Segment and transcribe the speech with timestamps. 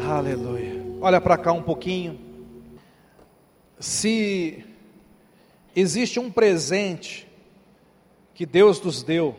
[0.00, 0.82] Aleluia.
[1.00, 2.18] Olha para cá um pouquinho.
[3.78, 4.64] Se
[5.74, 7.28] existe um presente
[8.34, 9.36] que Deus nos deu,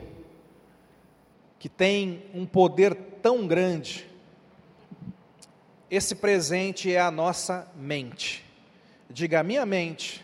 [1.57, 4.09] que tem um poder tão grande,
[5.89, 8.45] esse presente é a nossa mente.
[9.09, 10.23] Diga, minha mente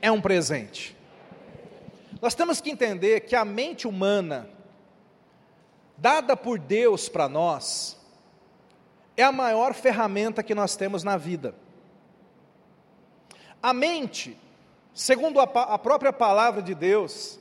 [0.00, 0.96] é um presente.
[2.20, 4.48] Nós temos que entender que a mente humana,
[5.98, 8.01] dada por Deus para nós,
[9.16, 11.54] é a maior ferramenta que nós temos na vida.
[13.62, 14.38] A mente,
[14.94, 17.38] segundo a, a própria palavra de Deus,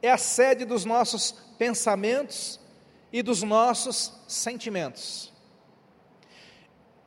[0.00, 2.58] é a sede dos nossos pensamentos
[3.12, 5.32] e dos nossos sentimentos.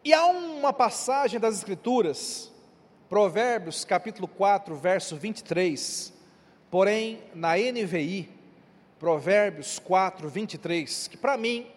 [0.03, 2.51] E há uma passagem das Escrituras,
[3.09, 6.13] Provérbios capítulo 4, verso 23,
[6.69, 8.29] porém na NVI,
[8.99, 11.67] Provérbios 4, 23, que para mim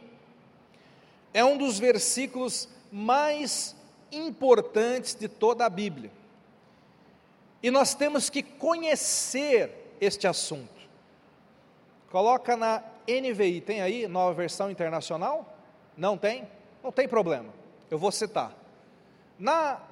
[1.32, 3.76] é um dos versículos mais
[4.10, 6.10] importantes de toda a Bíblia.
[7.62, 10.78] E nós temos que conhecer este assunto.
[12.10, 15.56] Coloca na NVI, tem aí nova versão internacional?
[15.96, 16.48] Não tem?
[16.82, 17.52] Não tem problema.
[17.90, 18.54] Eu vou citar.
[19.38, 19.82] Na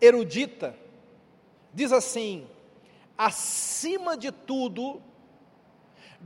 [0.00, 0.76] erudita
[1.72, 2.46] diz assim:
[3.16, 5.00] acima de tudo,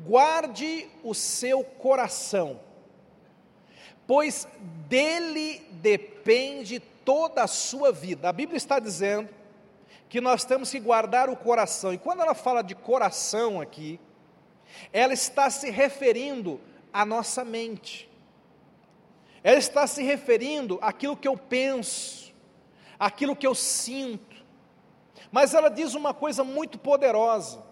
[0.05, 2.61] guarde o seu coração
[4.11, 4.49] pois
[4.89, 8.29] dele depende toda a sua vida.
[8.29, 9.29] A Bíblia está dizendo
[10.09, 14.01] que nós temos que guardar o coração, e quando ela fala de coração aqui,
[14.93, 16.61] ela está se referindo
[16.93, 18.11] à nossa mente,
[19.45, 22.35] ela está se referindo àquilo que eu penso,
[22.99, 24.45] àquilo que eu sinto,
[25.31, 27.63] mas ela diz uma coisa muito poderosa,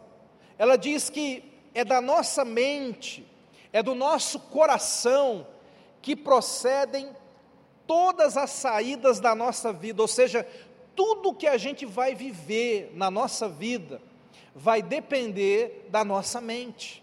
[0.56, 1.42] ela diz que
[1.74, 3.26] é da nossa mente,
[3.72, 5.44] é do nosso coração,
[6.02, 7.10] que procedem
[7.86, 10.46] todas as saídas da nossa vida, ou seja,
[10.94, 14.02] tudo que a gente vai viver na nossa vida
[14.54, 17.02] vai depender da nossa mente,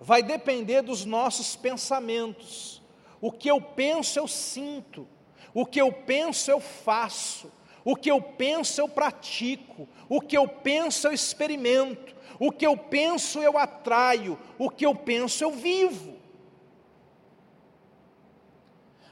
[0.00, 2.80] vai depender dos nossos pensamentos.
[3.20, 5.06] O que eu penso, eu sinto,
[5.52, 7.52] o que eu penso, eu faço,
[7.84, 12.76] o que eu penso, eu pratico, o que eu penso, eu experimento, o que eu
[12.76, 16.17] penso, eu atraio, o que eu penso, eu vivo.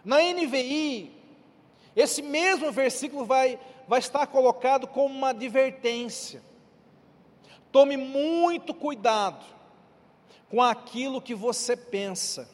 [0.07, 1.11] Na NVI,
[1.97, 3.59] esse mesmo versículo vai,
[3.89, 6.41] vai estar colocado como uma advertência.
[7.73, 9.45] Tome muito cuidado
[10.49, 12.49] com aquilo que você pensa,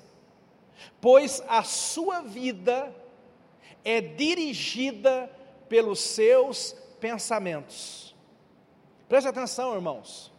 [0.99, 2.91] pois a sua vida
[3.85, 5.31] é dirigida
[5.69, 8.15] pelos seus pensamentos.
[9.11, 10.33] Preste atenção, irmãos.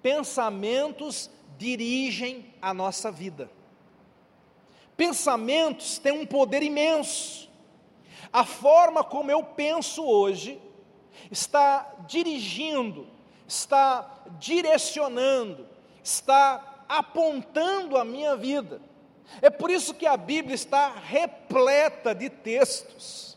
[0.00, 1.28] Pensamentos
[1.58, 3.50] dirigem a nossa vida.
[4.96, 7.50] Pensamentos têm um poder imenso.
[8.32, 10.60] A forma como eu penso hoje
[11.30, 13.06] está dirigindo,
[13.46, 15.66] está direcionando,
[16.02, 18.80] está apontando a minha vida.
[19.40, 23.36] É por isso que a Bíblia está repleta de textos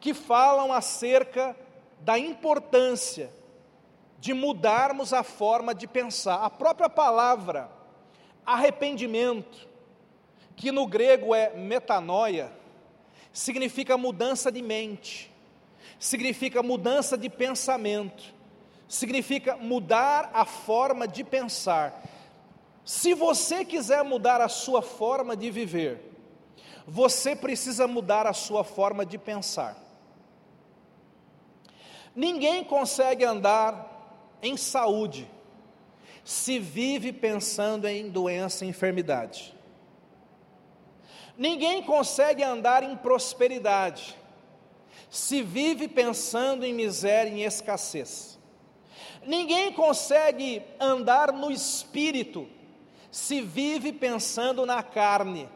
[0.00, 1.54] que falam acerca
[2.00, 3.30] da importância
[4.18, 6.42] de mudarmos a forma de pensar.
[6.42, 7.70] A própria palavra
[8.44, 9.69] arrependimento
[10.60, 12.52] que no grego é metanoia,
[13.32, 15.32] significa mudança de mente,
[15.98, 18.22] significa mudança de pensamento,
[18.86, 22.02] significa mudar a forma de pensar.
[22.84, 26.12] Se você quiser mudar a sua forma de viver,
[26.86, 29.82] você precisa mudar a sua forma de pensar.
[32.14, 35.26] Ninguém consegue andar em saúde
[36.22, 39.58] se vive pensando em doença e enfermidade.
[41.40, 44.14] Ninguém consegue andar em prosperidade
[45.08, 48.38] se vive pensando em miséria e escassez.
[49.24, 52.46] Ninguém consegue andar no espírito
[53.10, 55.48] se vive pensando na carne.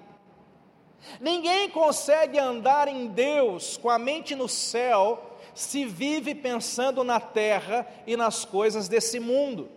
[1.20, 7.86] Ninguém consegue andar em Deus com a mente no céu se vive pensando na terra
[8.06, 9.68] e nas coisas desse mundo.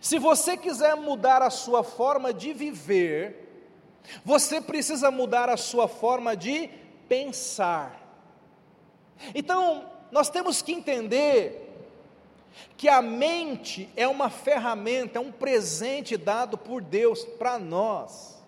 [0.00, 3.47] Se você quiser mudar a sua forma de viver,
[4.24, 6.68] você precisa mudar a sua forma de
[7.08, 8.00] pensar.
[9.34, 11.64] Então, nós temos que entender
[12.76, 18.42] que a mente é uma ferramenta, é um presente dado por Deus para nós.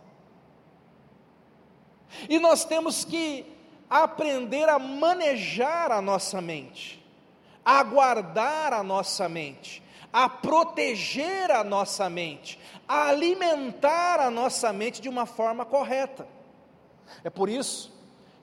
[2.29, 3.47] E nós temos que
[3.89, 7.05] aprender a manejar a nossa mente,
[7.65, 9.80] a guardar a nossa mente,
[10.13, 16.27] a proteger a nossa mente, a alimentar a nossa mente de uma forma correta.
[17.23, 17.93] É por isso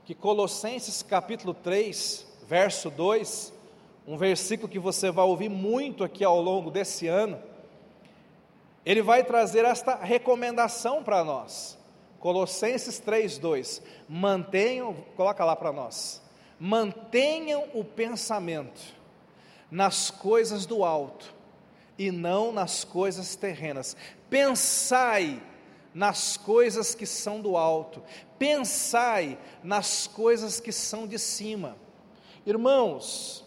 [0.06, 3.54] que Colossenses capítulo 3, verso 2,
[4.08, 7.42] um versículo que você vai ouvir muito aqui ao longo desse ano,
[8.86, 11.78] ele vai trazer esta recomendação para nós.
[12.22, 13.02] Colossenses
[13.38, 13.82] 2.
[14.08, 16.22] Mantenham, coloca lá para nós.
[16.58, 18.96] Mantenham o pensamento
[19.70, 21.37] nas coisas do alto
[21.98, 23.96] e não nas coisas terrenas.
[24.30, 25.42] Pensai
[25.94, 28.04] nas coisas que são do alto,
[28.38, 31.76] pensai nas coisas que são de cima.
[32.46, 33.44] Irmãos,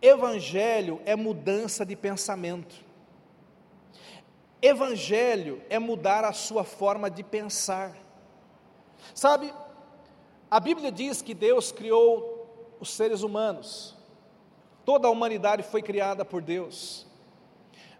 [0.00, 2.76] evangelho é mudança de pensamento.
[4.62, 7.96] Evangelho é mudar a sua forma de pensar.
[9.12, 9.52] Sabe,
[10.48, 13.91] a Bíblia diz que Deus criou os seres humanos,
[14.84, 17.06] toda a humanidade foi criada por Deus.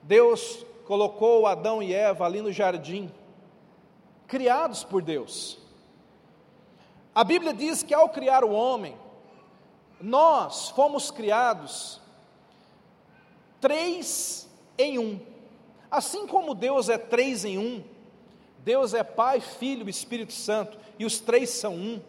[0.03, 3.11] Deus colocou Adão e Eva ali no jardim,
[4.27, 5.59] criados por Deus.
[7.15, 8.97] A Bíblia diz que ao criar o homem,
[10.01, 12.01] nós fomos criados
[13.61, 15.21] três em um.
[15.91, 17.85] Assim como Deus é três em um,
[18.59, 22.01] Deus é Pai, Filho e Espírito Santo, e os três são um.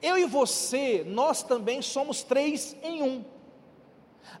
[0.00, 3.24] Eu e você, nós também somos três em um.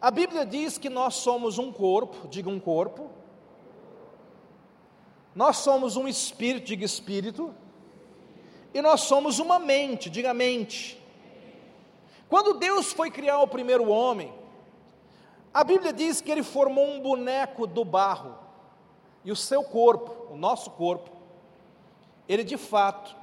[0.00, 3.10] A Bíblia diz que nós somos um corpo, diga um corpo.
[5.34, 7.54] Nós somos um espírito, diga espírito.
[8.72, 11.00] E nós somos uma mente, diga mente.
[12.28, 14.32] Quando Deus foi criar o primeiro homem,
[15.52, 18.36] a Bíblia diz que ele formou um boneco do barro.
[19.24, 21.10] E o seu corpo, o nosso corpo,
[22.28, 23.16] ele de fato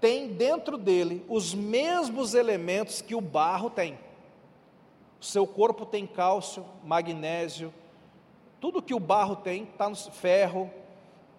[0.00, 3.98] tem dentro dele os mesmos elementos que o barro tem.
[5.22, 7.72] Seu corpo tem cálcio, magnésio,
[8.60, 10.68] tudo que o barro tem está no ferro,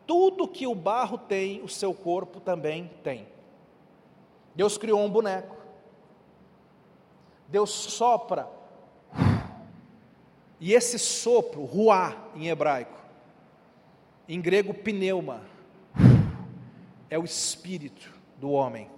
[0.07, 3.27] tudo que o barro tem, o seu corpo também tem.
[4.55, 5.57] Deus criou um boneco.
[7.49, 8.49] Deus sopra.
[10.61, 12.97] E esse sopro, ruá em hebraico,
[14.29, 15.41] em grego pneuma,
[17.09, 18.89] é o espírito do homem.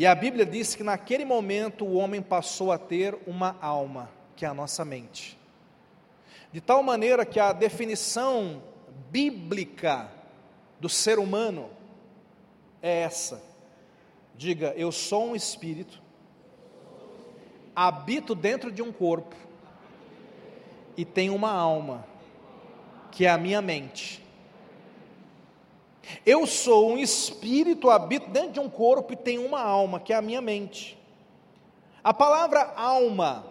[0.00, 4.46] E a Bíblia diz que naquele momento o homem passou a ter uma alma, que
[4.46, 5.38] é a nossa mente.
[6.50, 8.62] De tal maneira que a definição
[9.10, 10.10] bíblica
[10.80, 11.68] do ser humano
[12.80, 13.42] é essa.
[14.34, 16.00] Diga, eu sou um espírito,
[17.76, 19.36] habito dentro de um corpo
[20.96, 22.06] e tenho uma alma,
[23.12, 24.24] que é a minha mente.
[26.24, 30.16] Eu sou um espírito, habito dentro de um corpo e tenho uma alma, que é
[30.16, 30.98] a minha mente.
[32.02, 33.46] A palavra alma,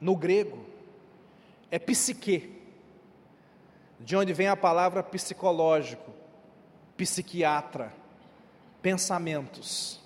[0.00, 0.58] no grego,
[1.70, 2.54] é psique,
[3.98, 6.12] de onde vem a palavra psicológico,
[6.96, 7.92] psiquiatra,
[8.82, 10.00] pensamentos.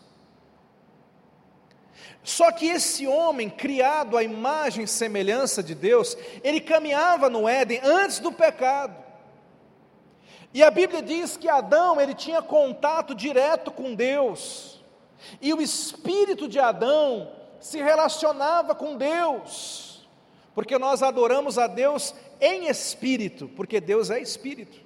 [2.22, 7.80] Só que esse homem, criado à imagem e semelhança de Deus, ele caminhava no Éden
[7.82, 9.09] antes do pecado.
[10.52, 14.81] E a Bíblia diz que Adão, ele tinha contato direto com Deus.
[15.41, 17.31] E o espírito de Adão
[17.61, 20.08] se relacionava com Deus.
[20.55, 24.81] Porque nós adoramos a Deus em espírito, porque Deus é espírito.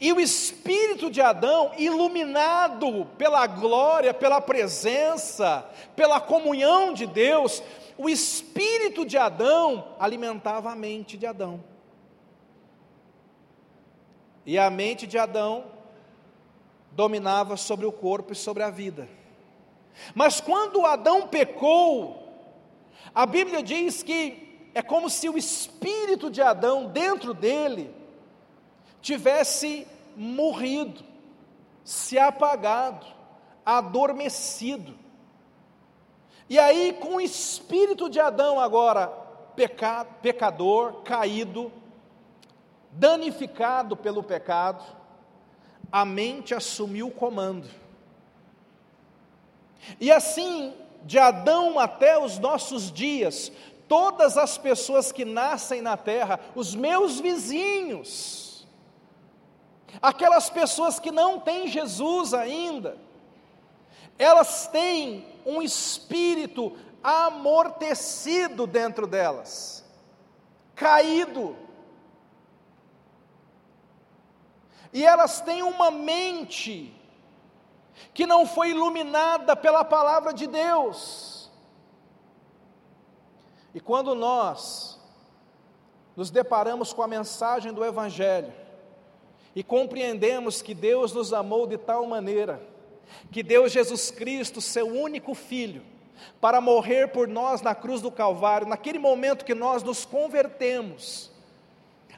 [0.00, 5.64] E o espírito de Adão, iluminado pela glória, pela presença,
[5.94, 7.62] pela comunhão de Deus,
[7.96, 11.62] o espírito de Adão alimentava a mente de Adão.
[14.46, 15.64] E a mente de Adão
[16.92, 19.08] dominava sobre o corpo e sobre a vida.
[20.14, 22.26] Mas quando Adão pecou,
[23.14, 27.94] a Bíblia diz que é como se o espírito de Adão dentro dele
[29.00, 29.86] tivesse
[30.16, 31.02] morrido,
[31.84, 33.06] se apagado,
[33.64, 34.94] adormecido.
[36.48, 39.08] E aí, com o espírito de Adão agora
[39.56, 41.72] pecado, pecador, caído,
[42.96, 44.82] danificado pelo pecado,
[45.92, 47.68] a mente assumiu o comando.
[50.00, 50.74] E assim,
[51.04, 53.52] de Adão até os nossos dias,
[53.86, 58.66] todas as pessoas que nascem na terra, os meus vizinhos,
[60.02, 62.96] aquelas pessoas que não têm Jesus ainda,
[64.18, 69.84] elas têm um espírito amortecido dentro delas,
[70.74, 71.56] caído,
[74.92, 76.94] e elas têm uma mente
[78.12, 81.50] que não foi iluminada pela palavra de Deus.
[83.74, 84.98] E quando nós
[86.16, 88.52] nos deparamos com a mensagem do Evangelho,
[89.54, 92.60] e compreendemos que Deus nos amou de tal maneira,
[93.30, 95.82] que deu Jesus Cristo, seu único filho,
[96.40, 101.30] para morrer por nós na cruz do Calvário, naquele momento que nós nos convertemos,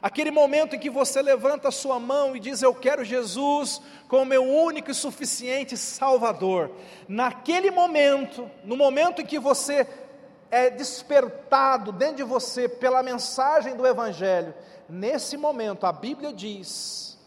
[0.01, 4.25] aquele momento em que você levanta a sua mão e diz: Eu quero Jesus como
[4.25, 6.71] meu único e suficiente Salvador.
[7.07, 9.87] Naquele momento, no momento em que você
[10.51, 14.53] é despertado dentro de você pela mensagem do Evangelho,
[14.87, 17.17] nesse momento a Bíblia diz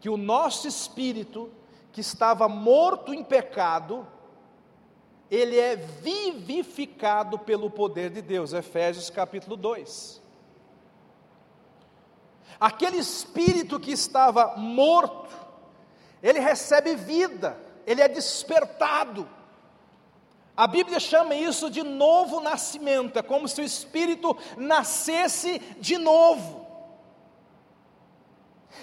[0.00, 1.50] que o nosso espírito,
[1.90, 4.06] que estava morto em pecado,
[5.30, 8.52] ele é vivificado pelo poder de Deus.
[8.52, 10.23] Efésios capítulo 2.
[12.58, 15.30] Aquele espírito que estava morto,
[16.22, 19.28] ele recebe vida, ele é despertado.
[20.56, 26.64] A Bíblia chama isso de novo nascimento, é como se o espírito nascesse de novo.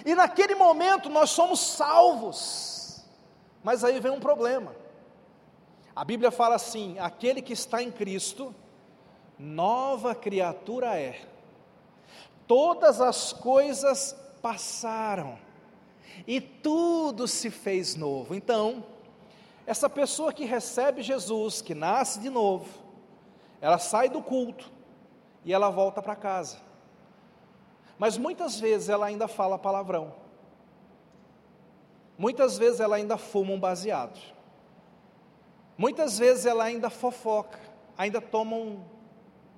[0.06, 3.06] E naquele momento nós somos salvos,
[3.64, 4.76] mas aí vem um problema.
[5.96, 8.54] A Bíblia fala assim: aquele que está em Cristo,
[9.38, 11.31] nova criatura é.
[12.52, 15.40] Todas as coisas passaram
[16.28, 18.36] e tudo se fez novo.
[18.36, 18.84] Então,
[19.66, 22.68] essa pessoa que recebe Jesus, que nasce de novo,
[23.62, 24.70] ela sai do culto
[25.46, 26.58] e ela volta para casa.
[27.98, 30.14] Mas muitas vezes ela ainda fala palavrão.
[32.18, 34.20] Muitas vezes ela ainda fuma um baseado.
[35.78, 37.62] Muitas vezes ela ainda fofoca,
[37.98, 38.84] ainda toma um,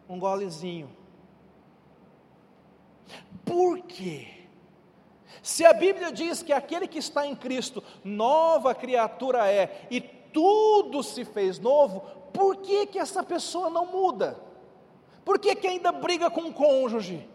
[0.07, 1.01] um golezinho.
[3.45, 4.27] Por quê?
[5.41, 11.03] Se a Bíblia diz que aquele que está em Cristo, nova criatura é, e tudo
[11.03, 12.01] se fez novo,
[12.33, 14.39] por que, que essa pessoa não muda?
[15.25, 17.27] Por que, que ainda briga com o cônjuge?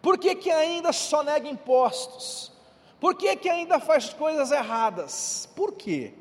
[0.00, 2.52] Por que, que ainda sonega impostos?
[3.00, 5.48] Por que, que ainda faz coisas erradas?
[5.54, 6.14] Por quê?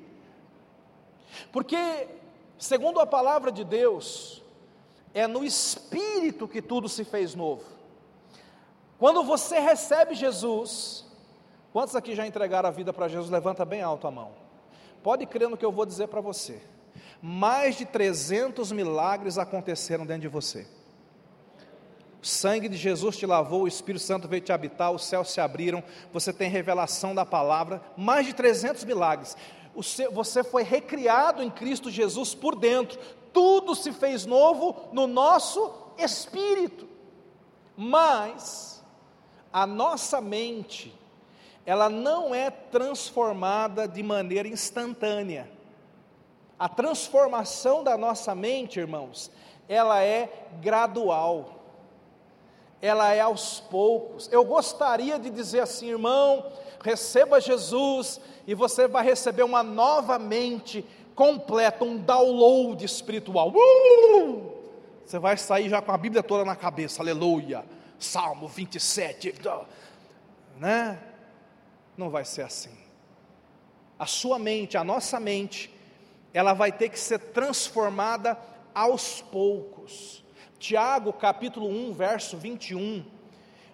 [1.51, 2.07] Porque,
[2.57, 4.43] segundo a palavra de Deus,
[5.13, 7.76] é no Espírito que tudo se fez novo.
[8.97, 11.05] Quando você recebe Jesus,
[11.71, 13.29] quantos aqui já entregaram a vida para Jesus?
[13.29, 14.31] Levanta bem alto a mão.
[15.03, 16.61] Pode crer no que eu vou dizer para você.
[17.21, 20.67] Mais de 300 milagres aconteceram dentro de você.
[22.21, 25.39] O sangue de Jesus te lavou, o Espírito Santo veio te habitar, os céus se
[25.39, 29.37] abriram, você tem revelação da palavra, mais de 300 milagres
[30.11, 32.99] você foi recriado em Cristo Jesus por dentro,
[33.31, 36.87] tudo se fez novo no nosso espírito.
[37.75, 38.76] Mas
[39.51, 40.93] a nossa mente,
[41.65, 45.49] ela não é transformada de maneira instantânea.
[46.57, 49.31] A transformação da nossa mente, irmãos,
[49.67, 51.55] ela é gradual.
[52.81, 54.29] Ela é aos poucos.
[54.31, 56.45] Eu gostaria de dizer assim, irmão,
[56.83, 60.85] receba Jesus e você vai receber uma nova mente
[61.15, 63.51] completa, um download espiritual.
[63.53, 64.51] Uh!
[65.05, 67.65] Você vai sair já com a Bíblia toda na cabeça, aleluia.
[67.99, 69.33] Salmo 27,
[70.57, 70.99] né?
[71.97, 72.75] Não vai ser assim.
[73.97, 75.73] A sua mente, a nossa mente,
[76.33, 78.37] ela vai ter que ser transformada
[78.73, 80.23] aos poucos.
[80.59, 83.03] Tiago, capítulo 1, verso 21,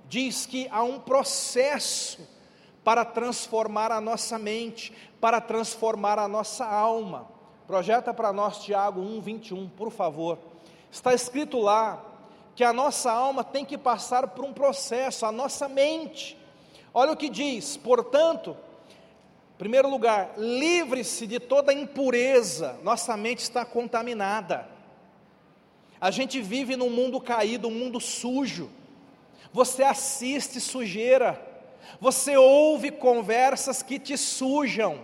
[0.07, 2.27] diz que há um processo
[2.83, 7.27] para transformar a nossa mente, para transformar a nossa alma.
[7.65, 10.37] Projeta para nós Tiago 1, 21, por favor.
[10.91, 12.12] Está escrito lá
[12.55, 16.37] que a nossa alma tem que passar por um processo, a nossa mente.
[16.93, 18.55] Olha o que diz, portanto,
[19.55, 24.67] em primeiro lugar, livre-se de toda impureza, nossa mente está contaminada.
[25.99, 28.69] A gente vive num mundo caído, um mundo sujo.
[29.51, 31.53] Você assiste sujeira
[31.99, 34.99] você ouve conversas que te sujam.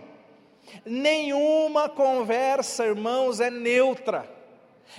[0.84, 4.28] Nenhuma conversa, irmãos, é neutra.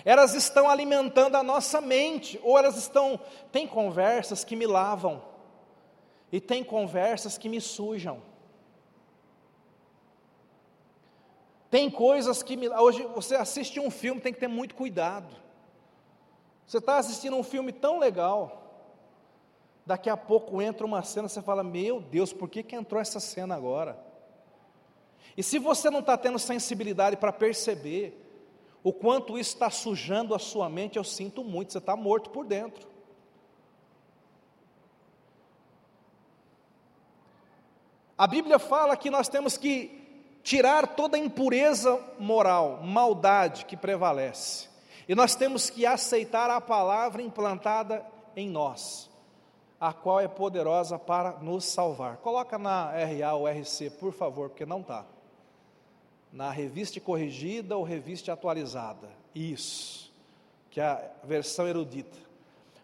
[0.05, 3.19] Elas estão alimentando a nossa mente, ou elas estão.
[3.51, 5.21] Tem conversas que me lavam,
[6.31, 8.21] e tem conversas que me sujam.
[11.69, 12.69] Tem coisas que me.
[12.69, 15.35] Hoje você assiste um filme, tem que ter muito cuidado.
[16.65, 18.61] Você está assistindo um filme tão legal,
[19.85, 23.19] Daqui a pouco entra uma cena, você fala: Meu Deus, por que, que entrou essa
[23.19, 23.99] cena agora?
[25.35, 28.30] E se você não está tendo sensibilidade para perceber
[28.83, 32.45] o quanto isso está sujando a sua mente, eu sinto muito, você está morto por
[32.45, 32.89] dentro.
[38.17, 39.99] A Bíblia fala que nós temos que
[40.43, 44.69] tirar toda a impureza moral, maldade que prevalece.
[45.07, 49.11] E nós temos que aceitar a palavra implantada em nós
[49.81, 52.17] a qual é poderosa para nos salvar.
[52.17, 55.03] Coloca na RA ou RC, por favor, porque não está.
[56.31, 59.09] Na revista corrigida ou revista atualizada.
[59.35, 60.11] Isso,
[60.69, 62.17] que é a versão erudita.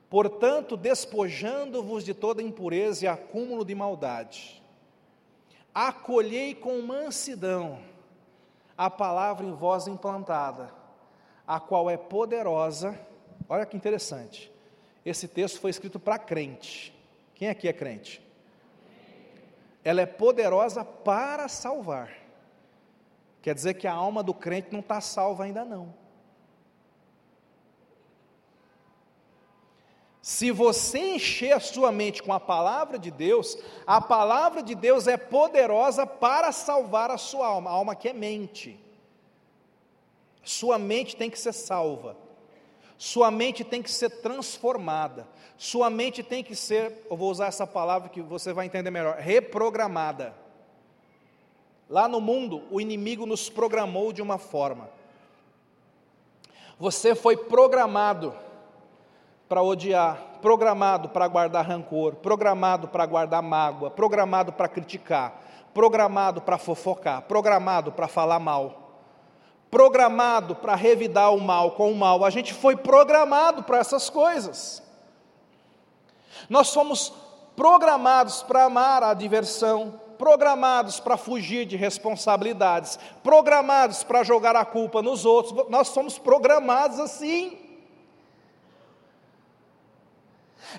[0.10, 4.62] Portanto, despojando-vos de toda impureza e acúmulo de maldade,
[5.74, 7.80] acolhei com mansidão
[8.77, 10.74] a palavra em vós implantada,
[11.46, 12.98] a qual é poderosa.
[13.50, 14.51] Olha que interessante
[15.10, 16.94] esse texto foi escrito para crente.
[17.34, 18.22] Quem aqui é crente?
[19.82, 22.12] Ela é poderosa para salvar.
[23.48, 25.94] Quer dizer que a alma do crente não está salva ainda não.
[30.22, 35.08] Se você encher a sua mente com a palavra de Deus, a palavra de Deus
[35.08, 38.77] é poderosa para salvar a sua alma, a alma que é mente.
[40.44, 42.18] Sua mente tem que ser salva.
[42.98, 45.25] Sua mente tem que ser transformada.
[45.58, 49.16] Sua mente tem que ser, eu vou usar essa palavra que você vai entender melhor,
[49.16, 50.36] reprogramada.
[51.89, 54.89] Lá no mundo, o inimigo nos programou de uma forma.
[56.79, 58.36] Você foi programado
[59.48, 65.41] para odiar, programado para guardar rancor, programado para guardar mágoa, programado para criticar,
[65.74, 68.88] programado para fofocar, programado para falar mal
[69.70, 74.82] programado para revidar o mal com o mal, a gente foi programado para essas coisas.
[76.50, 77.13] Nós fomos
[77.56, 85.02] programados para amar a diversão, programados para fugir de responsabilidades, programados para jogar a culpa
[85.02, 87.58] nos outros, nós somos programados assim.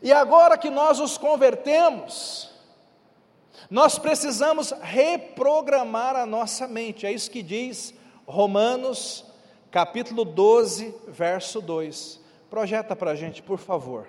[0.03, 2.51] E agora que nós os convertemos,
[3.71, 7.95] nós precisamos reprogramar a nossa mente, é isso que diz
[8.27, 9.25] Romanos,
[9.71, 12.21] capítulo 12, verso 2.
[12.51, 14.09] Projeta para a gente, por favor.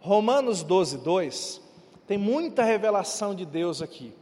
[0.00, 1.60] Romanos 12, 2.
[2.06, 4.12] Tem muita revelação de Deus aqui.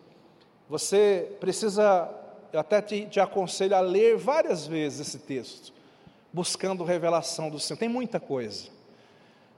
[0.70, 2.08] Você precisa,
[2.52, 5.72] eu até te, te aconselho a ler várias vezes esse texto,
[6.32, 7.76] buscando revelação do Senhor.
[7.76, 8.68] Tem muita coisa.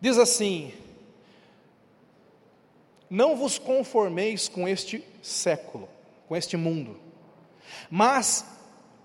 [0.00, 0.72] Diz assim:
[3.10, 5.87] Não vos conformeis com este século,
[6.26, 6.98] com este mundo,
[7.90, 8.46] mas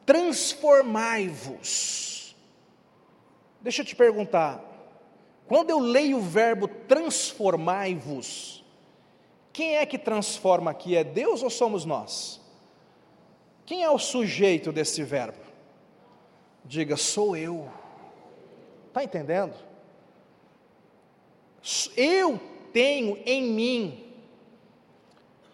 [0.06, 2.38] transformai-vos.
[3.60, 4.64] Deixa eu te perguntar,
[5.46, 8.57] quando eu leio o verbo transformai-vos,
[9.58, 10.96] quem é que transforma aqui?
[10.96, 12.40] É Deus ou somos nós?
[13.66, 15.40] Quem é o sujeito desse verbo?
[16.64, 17.68] Diga, sou eu.
[18.90, 19.56] Está entendendo?
[21.96, 22.40] Eu
[22.72, 24.14] tenho em mim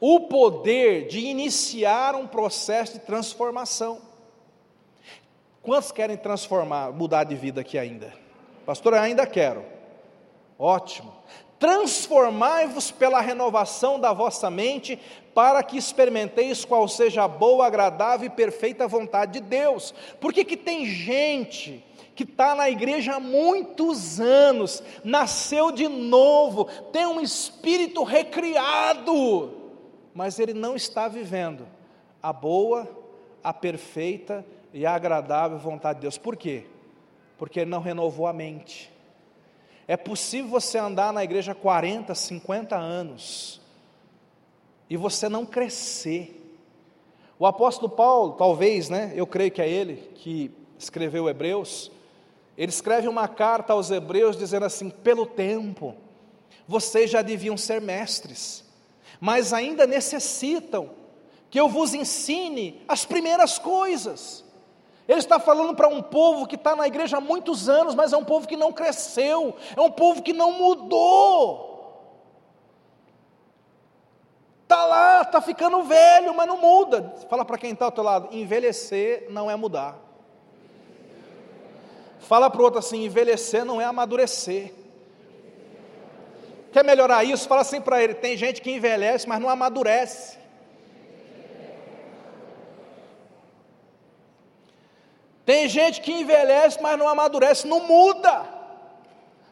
[0.02, 4.02] o poder de iniciar um processo de transformação.
[5.62, 8.14] Quantos querem transformar, mudar de vida aqui ainda?
[8.66, 9.64] Pastor, ainda quero.
[10.60, 11.14] Ótimo.
[11.64, 15.00] Transformai-vos pela renovação da vossa mente,
[15.34, 19.96] para que experimenteis qual seja a boa, agradável e perfeita vontade de Deus.
[20.20, 21.82] Por que, que tem gente
[22.16, 29.54] que está na igreja há muitos anos, nasceu de novo, tem um espírito recriado,
[30.14, 31.66] mas ele não está vivendo
[32.22, 32.90] a boa,
[33.42, 36.18] a perfeita e a agradável vontade de Deus.
[36.18, 36.66] Por quê?
[37.38, 38.93] Porque ele não renovou a mente.
[39.88, 43.62] É possível você andar na igreja 40, 50 anos
[44.90, 46.40] e você não crescer.
[47.38, 51.92] O apóstolo Paulo, talvez, né, eu creio que é ele que escreveu Hebreus,
[52.58, 55.96] ele escreve uma carta aos Hebreus dizendo assim: pelo tempo,
[56.68, 58.64] vocês já deviam ser mestres,
[59.20, 60.92] mas ainda necessitam
[61.50, 64.43] que eu vos ensine as primeiras coisas.
[65.08, 68.18] Ele está falando para um povo que está na igreja há muitos anos, mas é
[68.18, 71.74] um povo que não cresceu, é um povo que não mudou.
[74.64, 77.14] Está lá, está ficando velho, mas não muda.
[77.30, 80.00] Fala para quem está ao teu lado: envelhecer não é mudar.
[82.20, 84.74] Fala para o outro assim: envelhecer não é amadurecer.
[86.72, 87.48] Quer melhorar isso?
[87.48, 90.43] Fala assim para ele: tem gente que envelhece, mas não amadurece.
[95.46, 98.46] Tem gente que envelhece, mas não amadurece, não muda,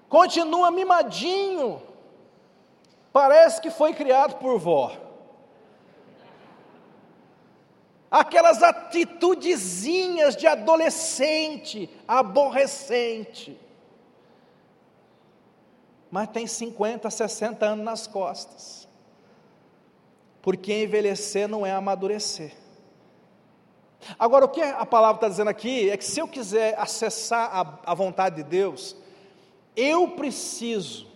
[0.08, 1.82] continua mimadinho,
[3.12, 4.94] parece que foi criado por vó.
[8.10, 13.60] Aquelas atitudezinhas de adolescente, aborrecente,
[16.10, 18.88] mas tem 50, 60 anos nas costas,
[20.42, 22.61] porque envelhecer não é amadurecer.
[24.18, 27.92] Agora, o que a palavra está dizendo aqui é que se eu quiser acessar a,
[27.92, 28.96] a vontade de Deus,
[29.76, 31.08] eu preciso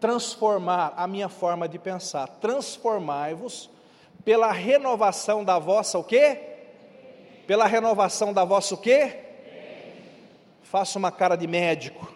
[0.00, 2.26] transformar a minha forma de pensar.
[2.26, 3.70] Transformai-vos
[4.24, 6.40] pela renovação da vossa o quê?
[7.46, 9.18] Pela renovação da vossa o quê?
[10.62, 12.12] Faça uma cara de médico.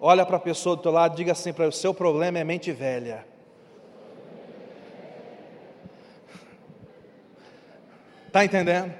[0.00, 2.72] Olha para a pessoa do teu lado, diga assim para o seu problema é mente
[2.72, 3.27] velha.
[8.28, 8.94] Está entendendo?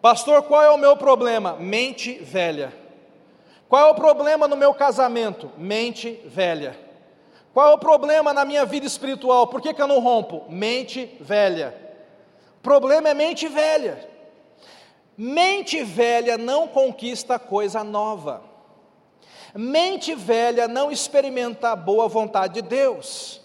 [0.00, 1.54] Pastor, qual é o meu problema?
[1.56, 2.72] Mente velha.
[3.68, 5.50] Qual é o problema no meu casamento?
[5.58, 6.78] Mente velha.
[7.52, 9.46] Qual é o problema na minha vida espiritual?
[9.48, 10.46] Por que, que eu não rompo?
[10.48, 11.74] Mente velha.
[12.58, 14.08] O problema é mente velha.
[15.16, 18.42] Mente velha não conquista coisa nova.
[19.54, 23.43] Mente velha não experimenta a boa vontade de Deus.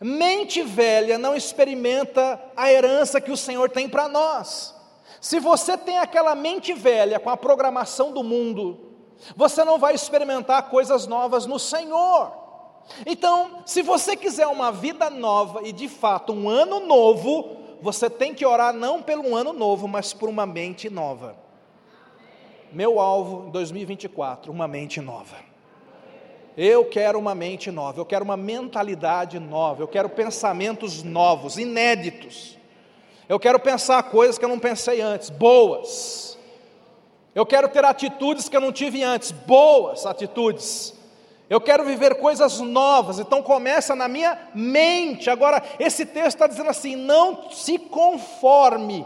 [0.00, 4.74] Mente velha não experimenta a herança que o Senhor tem para nós.
[5.20, 8.92] Se você tem aquela mente velha com a programação do mundo,
[9.36, 12.32] você não vai experimentar coisas novas no Senhor.
[13.06, 18.34] Então, se você quiser uma vida nova e de fato um ano novo, você tem
[18.34, 21.36] que orar não pelo ano novo, mas por uma mente nova.
[22.72, 25.53] Meu alvo em 2024, uma mente nova.
[26.56, 32.56] Eu quero uma mente nova, eu quero uma mentalidade nova, eu quero pensamentos novos, inéditos.
[33.28, 36.38] Eu quero pensar coisas que eu não pensei antes, boas.
[37.34, 40.94] Eu quero ter atitudes que eu não tive antes, boas atitudes.
[41.50, 45.28] Eu quero viver coisas novas, então começa na minha mente.
[45.28, 49.04] Agora, esse texto está dizendo assim: não se conforme.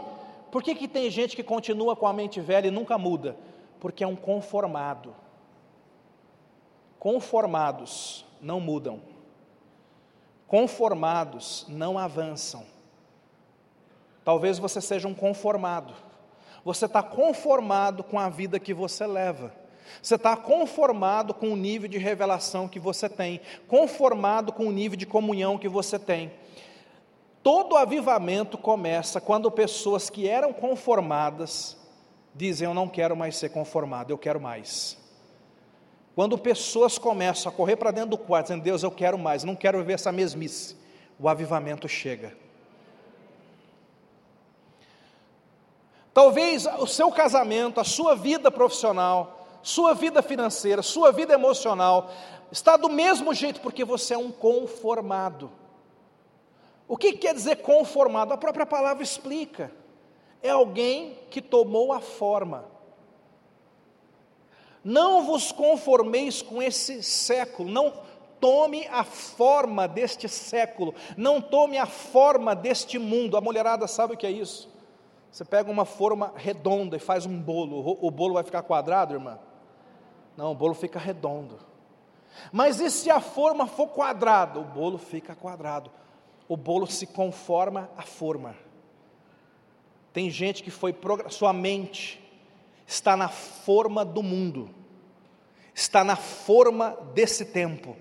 [0.51, 3.35] Por que, que tem gente que continua com a mente velha e nunca muda?
[3.79, 5.15] Porque é um conformado.
[6.99, 9.01] Conformados não mudam,
[10.45, 12.65] conformados não avançam.
[14.25, 15.93] Talvez você seja um conformado,
[16.63, 19.53] você está conformado com a vida que você leva.
[20.03, 24.95] Você está conformado com o nível de revelação que você tem, conformado com o nível
[24.95, 26.31] de comunhão que você tem.
[27.41, 31.75] Todo avivamento começa quando pessoas que eram conformadas
[32.35, 34.98] dizem: Eu não quero mais ser conformado, eu quero mais.
[36.15, 39.55] Quando pessoas começam a correr para dentro do quarto, dizendo: Deus, eu quero mais, não
[39.55, 40.75] quero viver essa mesmice,
[41.19, 42.35] o avivamento chega.
[46.13, 52.11] Talvez o seu casamento, a sua vida profissional, sua vida financeira, sua vida emocional
[52.51, 55.51] está do mesmo jeito porque você é um conformado.
[56.87, 58.33] O que quer dizer conformado?
[58.33, 59.71] A própria palavra explica.
[60.41, 62.65] É alguém que tomou a forma.
[64.89, 67.93] Não vos conformeis com esse século, não
[68.39, 73.37] tome a forma deste século, não tome a forma deste mundo.
[73.37, 74.67] A mulherada sabe o que é isso?
[75.31, 79.37] Você pega uma forma redonda e faz um bolo, o bolo vai ficar quadrado, irmã?
[80.35, 81.59] Não, o bolo fica redondo.
[82.51, 84.59] Mas e se a forma for quadrada?
[84.59, 85.91] O bolo fica quadrado.
[86.47, 88.55] O bolo se conforma à forma.
[90.11, 90.95] Tem gente que foi
[91.29, 92.19] sua mente
[92.87, 94.78] está na forma do mundo.
[95.79, 97.95] Está na forma desse tempo.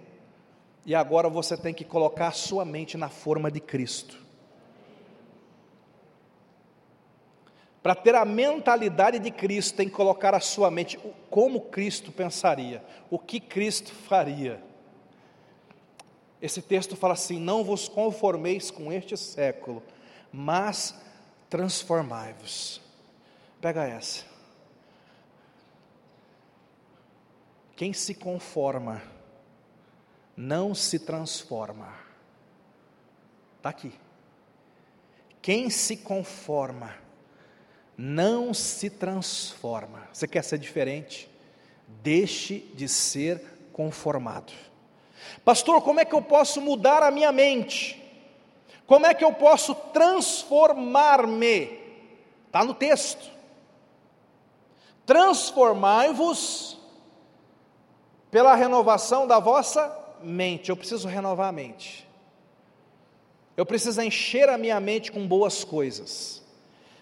[0.85, 4.19] E agora você tem que colocar a sua mente na forma de Cristo.
[7.81, 10.99] Para ter a mentalidade de Cristo, tem que colocar a sua mente
[11.31, 14.61] como Cristo pensaria, o que Cristo faria.
[16.43, 19.85] Esse texto fala assim: Não vos conformeis com este século,
[20.33, 20.97] mas
[21.49, 22.81] transformai-vos.
[23.61, 24.38] Pega essa.
[27.79, 29.01] Quem se conforma,
[30.37, 31.95] não se transforma.
[33.57, 33.93] Está aqui.
[35.41, 36.93] Quem se conforma,
[37.97, 40.09] não se transforma.
[40.12, 41.31] Você quer ser diferente?
[42.03, 43.41] Deixe de ser
[43.73, 44.53] conformado.
[45.45, 48.03] Pastor, como é que eu posso mudar a minha mente?
[48.88, 51.79] Como é que eu posso transformar-me?
[52.45, 53.31] Está no texto.
[55.07, 56.78] Transformai-vos
[58.31, 60.71] pela renovação da vossa mente.
[60.71, 62.09] Eu preciso renovar a mente.
[63.57, 66.43] Eu preciso encher a minha mente com boas coisas.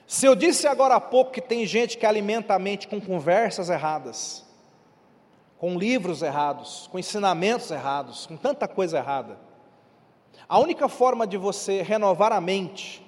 [0.06, 3.68] Se eu disse agora há pouco que tem gente que alimenta a mente com conversas
[3.68, 4.44] erradas,
[5.58, 9.38] com livros errados, com ensinamentos errados, com tanta coisa errada,
[10.48, 13.04] a única forma de você renovar a mente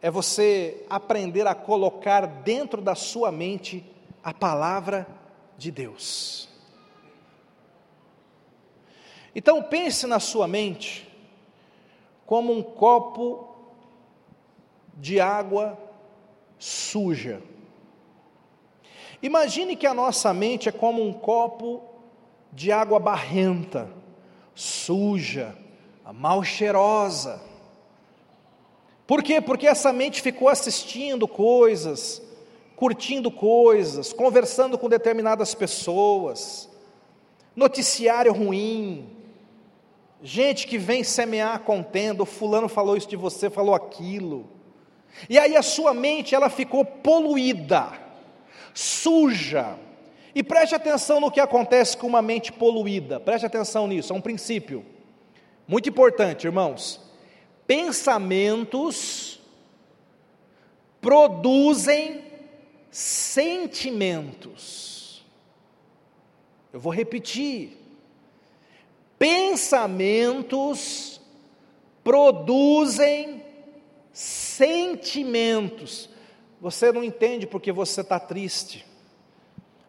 [0.00, 3.84] é você aprender a colocar dentro da sua mente
[4.22, 5.06] a palavra
[5.58, 6.51] de Deus.
[9.34, 11.08] Então pense na sua mente
[12.26, 13.48] como um copo
[14.96, 15.78] de água
[16.58, 17.42] suja.
[19.22, 21.82] Imagine que a nossa mente é como um copo
[22.52, 23.88] de água barrenta,
[24.54, 25.56] suja,
[26.12, 27.40] mal cheirosa.
[29.06, 29.40] Por quê?
[29.40, 32.22] Porque essa mente ficou assistindo coisas,
[32.76, 36.68] curtindo coisas, conversando com determinadas pessoas,
[37.54, 39.21] noticiário ruim,
[40.22, 44.48] gente que vem semear contendo, fulano falou isso de você, falou aquilo.
[45.28, 47.92] E aí a sua mente ela ficou poluída,
[48.72, 49.76] suja.
[50.34, 53.20] E preste atenção no que acontece com uma mente poluída.
[53.20, 54.86] Preste atenção nisso, é um princípio
[55.66, 57.00] muito importante, irmãos.
[57.66, 59.40] Pensamentos
[61.00, 62.24] produzem
[62.90, 64.52] sentimentos.
[66.72, 67.81] Eu vou repetir.
[69.22, 71.20] Pensamentos
[72.02, 73.40] produzem
[74.12, 76.10] sentimentos.
[76.60, 78.84] Você não entende porque você está triste.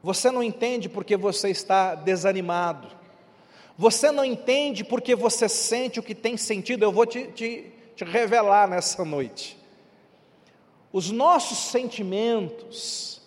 [0.03, 2.89] Você não entende porque você está desanimado.
[3.75, 6.83] Você não entende porque você sente o que tem sentido.
[6.83, 9.57] Eu vou te, te, te revelar nessa noite.
[10.91, 13.19] Os nossos sentimentos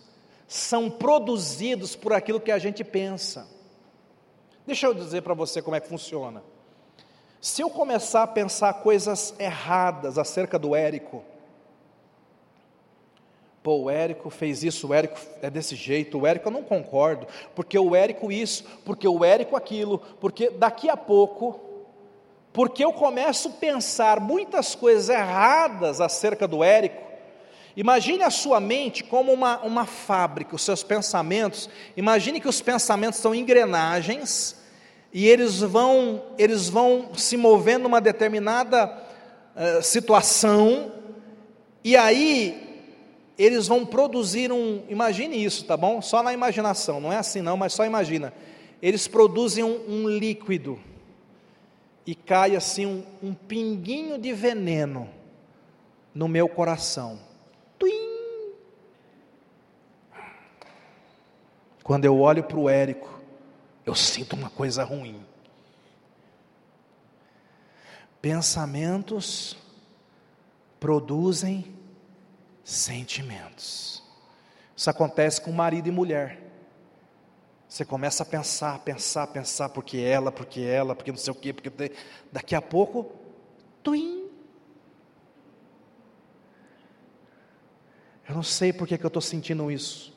[0.47, 3.56] são produzidos por aquilo que a gente pensa.
[4.67, 6.43] Deixa eu dizer para você como é que funciona.
[7.41, 11.23] Se eu começar a pensar coisas erradas acerca do Érico,
[13.63, 17.29] pô, o Érico fez isso, o Érico é desse jeito, o Érico eu não concordo,
[17.55, 21.61] porque o Érico isso, porque o Érico aquilo, porque daqui a pouco,
[22.53, 27.03] porque eu começo a pensar muitas coisas erradas acerca do Érico,
[27.77, 31.69] Imagine a sua mente como uma, uma fábrica, os seus pensamentos.
[31.97, 34.57] Imagine que os pensamentos são engrenagens
[35.13, 38.87] e eles vão, eles vão se movendo numa determinada
[39.55, 40.93] uh, situação,
[41.85, 42.83] e aí
[43.39, 44.83] eles vão produzir um.
[44.89, 46.01] Imagine isso, tá bom?
[46.01, 48.33] Só na imaginação, não é assim não, mas só imagina.
[48.81, 50.79] Eles produzem um, um líquido,
[52.07, 55.09] e cai assim um, um pinguinho de veneno
[56.15, 57.19] no meu coração.
[57.79, 58.55] Tuim.
[61.83, 63.21] Quando eu olho para o Érico,
[63.85, 65.25] eu sinto uma coisa ruim.
[68.21, 69.57] Pensamentos
[70.81, 71.73] produzem
[72.65, 74.03] sentimentos.
[74.77, 76.43] Isso acontece com marido e mulher.
[77.69, 81.53] Você começa a pensar, pensar, pensar, porque ela, porque ela, porque não sei o quê,
[81.53, 81.93] porque
[82.33, 83.13] daqui a pouco,
[83.83, 84.26] tuim.
[88.29, 90.13] Eu não sei por que eu estou sentindo isso.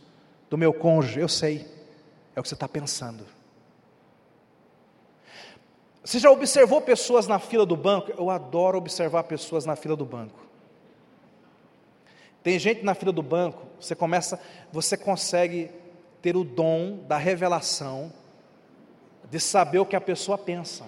[0.50, 1.67] Do meu cônjuge, eu sei.
[2.36, 3.26] É o que você está pensando.
[6.04, 8.12] Você já observou pessoas na fila do banco?
[8.17, 10.39] Eu adoro observar pessoas na fila do banco.
[12.41, 14.39] Tem gente na fila do banco, você começa,
[14.72, 15.69] você consegue
[16.22, 18.12] ter o dom da revelação
[19.30, 20.86] de saber o que a pessoa pensa.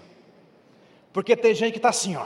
[1.11, 2.25] Porque tem gente que está assim, ó.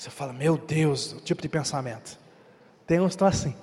[0.00, 2.18] Você fala, meu Deus, o tipo de pensamento.
[2.86, 3.54] Tem uns que estão assim.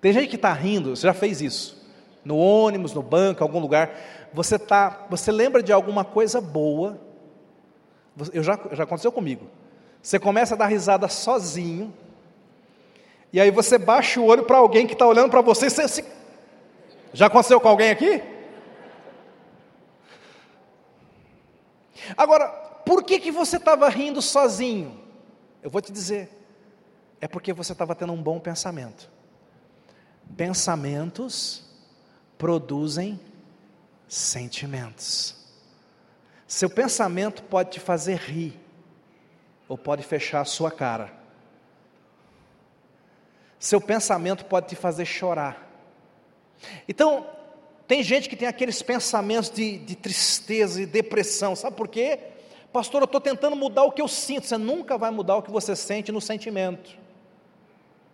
[0.00, 1.86] Tem gente que está rindo, você já fez isso.
[2.24, 4.30] No ônibus, no banco, algum lugar.
[4.32, 6.98] Você tá, você lembra de alguma coisa boa.
[8.32, 9.46] Eu já, já aconteceu comigo.
[10.00, 11.92] Você começa a dar risada sozinho.
[13.30, 15.68] E aí você baixa o olho para alguém que está olhando para você.
[15.68, 16.04] Você, você...
[17.12, 18.22] Já aconteceu com alguém aqui?
[22.16, 22.48] Agora,
[22.86, 25.04] por que, que você estava rindo sozinho?
[25.66, 26.30] Eu vou te dizer,
[27.20, 29.10] é porque você estava tendo um bom pensamento.
[30.36, 31.64] Pensamentos
[32.38, 33.18] produzem
[34.06, 35.34] sentimentos.
[36.46, 38.56] Seu pensamento pode te fazer rir,
[39.66, 41.12] ou pode fechar a sua cara.
[43.58, 45.68] Seu pensamento pode te fazer chorar.
[46.88, 47.26] Então,
[47.88, 52.35] tem gente que tem aqueles pensamentos de, de tristeza e depressão, sabe por quê?
[52.76, 54.46] Pastor, eu estou tentando mudar o que eu sinto.
[54.46, 56.94] Você nunca vai mudar o que você sente no sentimento.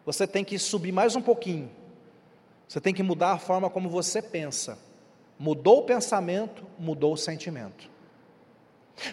[0.07, 1.68] Você tem que subir mais um pouquinho.
[2.68, 4.79] Você tem que mudar a forma como você pensa.
[5.37, 7.90] Mudou o pensamento, mudou o sentimento.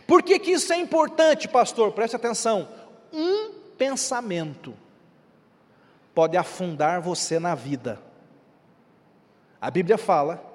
[0.05, 1.93] Por que, que isso é importante, pastor?
[1.93, 2.69] Preste atenção.
[3.11, 4.75] Um pensamento
[6.13, 7.99] pode afundar você na vida.
[9.59, 10.45] A Bíblia fala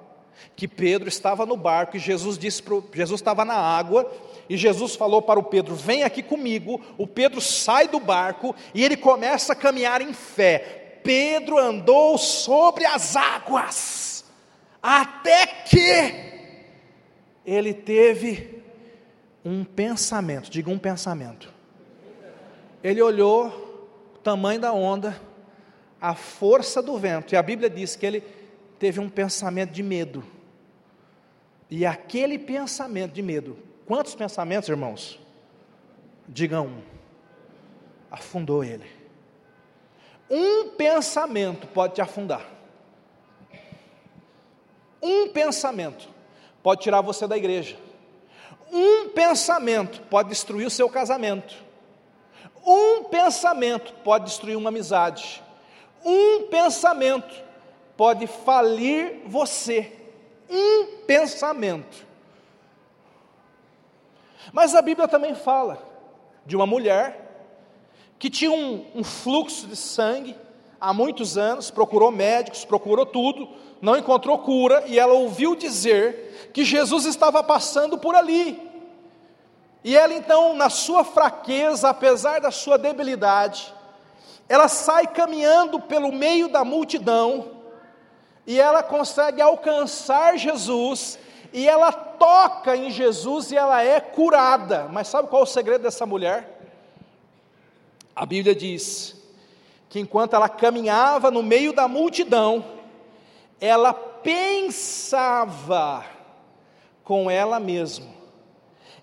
[0.56, 4.10] que Pedro estava no barco e Jesus disse para Jesus estava na água
[4.48, 6.80] e Jesus falou para o Pedro: Vem aqui comigo.
[6.98, 11.00] O Pedro sai do barco e ele começa a caminhar em fé.
[11.02, 14.24] Pedro andou sobre as águas,
[14.82, 16.32] até que
[17.44, 18.62] ele teve
[19.44, 21.52] um pensamento, diga um pensamento.
[22.82, 25.20] Ele olhou o tamanho da onda,
[26.00, 28.24] a força do vento, e a Bíblia diz que ele
[28.84, 30.22] teve um pensamento de medo.
[31.70, 35.18] E aquele pensamento de medo, quantos pensamentos, irmãos?
[36.28, 36.82] Diga um,
[38.10, 38.84] afundou ele.
[40.28, 42.46] Um pensamento pode te afundar.
[45.00, 46.06] Um pensamento
[46.62, 47.78] pode tirar você da igreja.
[48.70, 51.54] Um pensamento pode destruir o seu casamento.
[52.66, 55.42] Um pensamento pode destruir uma amizade.
[56.04, 57.44] Um pensamento
[57.96, 59.92] pode falir você.
[60.48, 62.06] Um pensamento.
[64.52, 65.82] Mas a Bíblia também fala
[66.44, 67.24] de uma mulher
[68.18, 70.36] que tinha um, um, fluxo de sangue
[70.80, 73.48] há muitos anos, procurou médicos, procurou tudo,
[73.80, 78.70] não encontrou cura, e ela ouviu dizer que Jesus estava passando por ali.
[79.82, 83.74] E ela então, na sua fraqueza, apesar da sua debilidade,
[84.48, 87.50] ela sai caminhando pelo meio da multidão,
[88.46, 91.18] e ela consegue alcançar Jesus,
[91.52, 94.88] e ela toca em Jesus e ela é curada.
[94.90, 96.60] Mas sabe qual é o segredo dessa mulher?
[98.14, 99.16] A Bíblia diz
[99.88, 102.64] que enquanto ela caminhava no meio da multidão,
[103.60, 106.04] ela pensava
[107.04, 108.12] com ela mesma.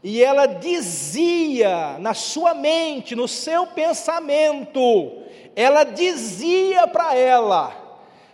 [0.04, 5.22] E ela dizia na sua mente, no seu pensamento,
[5.56, 7.81] ela dizia para ela: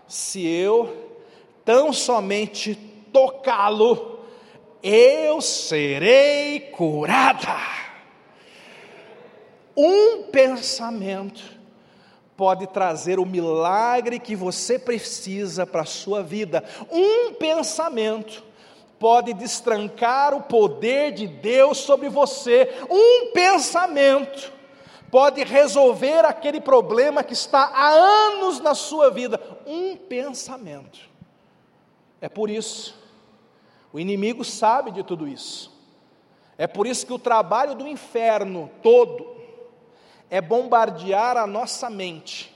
[0.08, 1.18] se eu
[1.66, 2.76] tão somente
[3.12, 4.20] tocá-lo,
[4.82, 7.58] eu serei curada.
[9.76, 11.58] Um pensamento
[12.36, 16.64] pode trazer o milagre que você precisa para a sua vida.
[16.92, 18.44] Um pensamento
[19.00, 22.74] pode destrancar o poder de Deus sobre você.
[22.90, 24.54] Um pensamento
[25.18, 29.42] pode resolver aquele problema que está há anos na sua vida.
[29.66, 31.00] Um pensamento.
[32.22, 32.96] É por isso,
[33.92, 35.76] o inimigo sabe de tudo isso.
[36.56, 39.26] É por isso que o trabalho do inferno todo
[40.30, 42.56] é bombardear a nossa mente.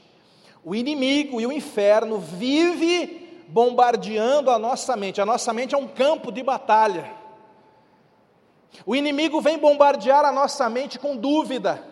[0.63, 5.19] O inimigo e o inferno vive bombardeando a nossa mente.
[5.19, 7.12] A nossa mente é um campo de batalha.
[8.86, 11.89] O inimigo vem bombardear a nossa mente com dúvida,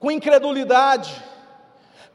[0.00, 1.22] com incredulidade,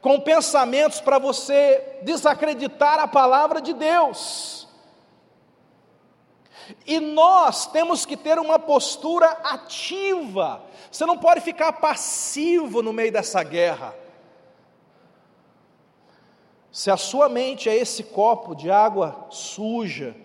[0.02, 4.68] com pensamentos para você desacreditar a palavra de Deus.
[6.84, 13.12] E nós temos que ter uma postura ativa você não pode ficar passivo no meio
[13.12, 13.94] dessa guerra.
[16.72, 20.16] Se a sua mente é esse copo de água suja,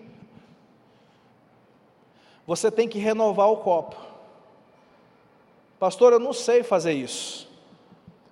[2.47, 3.97] você tem que renovar o copo.
[5.77, 7.50] Pastor, eu não sei fazer isso.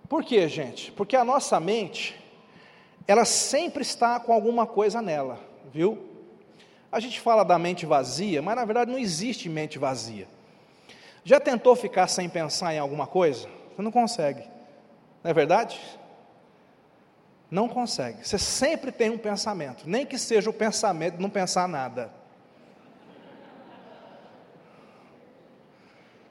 [0.09, 0.91] Por quê, gente?
[0.91, 2.19] Porque a nossa mente,
[3.07, 5.39] ela sempre está com alguma coisa nela,
[5.71, 6.09] viu?
[6.91, 10.27] A gente fala da mente vazia, mas na verdade não existe mente vazia.
[11.23, 13.47] Já tentou ficar sem pensar em alguma coisa?
[13.75, 14.41] Você não consegue,
[15.23, 15.79] não é verdade?
[17.51, 18.27] Não consegue.
[18.27, 22.11] Você sempre tem um pensamento, nem que seja o pensamento de não pensar nada.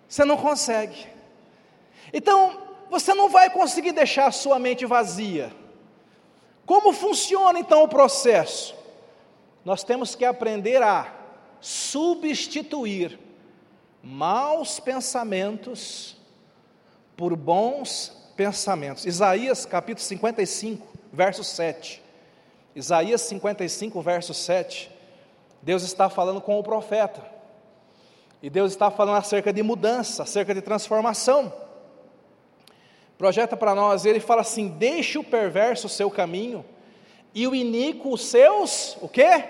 [0.08, 1.06] Você não consegue.
[2.12, 5.52] Então, você não vai conseguir deixar a sua mente vazia.
[6.64, 8.74] Como funciona então o processo?
[9.64, 11.14] Nós temos que aprender a
[11.60, 13.18] substituir
[14.02, 16.16] maus pensamentos
[17.16, 19.04] por bons pensamentos.
[19.04, 22.02] Isaías capítulo 55, verso 7.
[22.74, 24.90] Isaías 55, verso 7.
[25.60, 27.22] Deus está falando com o profeta.
[28.40, 31.52] E Deus está falando acerca de mudança, acerca de transformação.
[33.18, 36.64] Projeta para nós, ele fala assim: deixe o perverso o seu caminho,
[37.34, 39.44] e o iníquo os seus, o quê?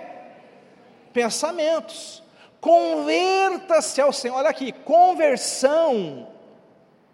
[1.12, 2.22] Pensamentos.
[2.60, 4.36] Converta-se ao Senhor.
[4.36, 6.26] Olha aqui, conversão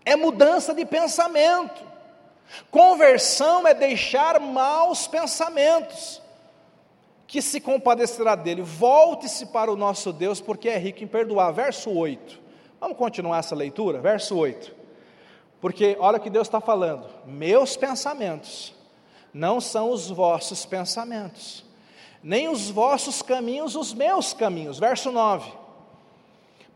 [0.05, 1.83] é mudança de pensamento.
[2.71, 6.23] Conversão é deixar maus pensamentos,
[7.27, 8.63] que se compadecerá dele.
[8.63, 11.53] Volte-se para o nosso Deus, porque é rico em perdoar.
[11.53, 12.41] Verso 8.
[12.81, 14.01] Vamos continuar essa leitura?
[14.01, 14.84] Verso 8.
[15.65, 18.75] Porque olha o que Deus está falando: meus pensamentos
[19.33, 21.65] não são os vossos pensamentos
[22.23, 24.79] nem os vossos caminhos os meus caminhos.
[24.79, 25.53] Verso 9.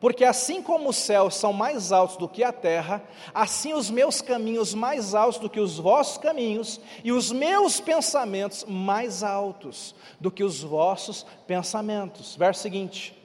[0.00, 3.02] Porque assim como os céus são mais altos do que a terra,
[3.34, 8.64] assim os meus caminhos mais altos do que os vossos caminhos, e os meus pensamentos
[8.64, 12.36] mais altos do que os vossos pensamentos.
[12.36, 13.17] Verso seguinte: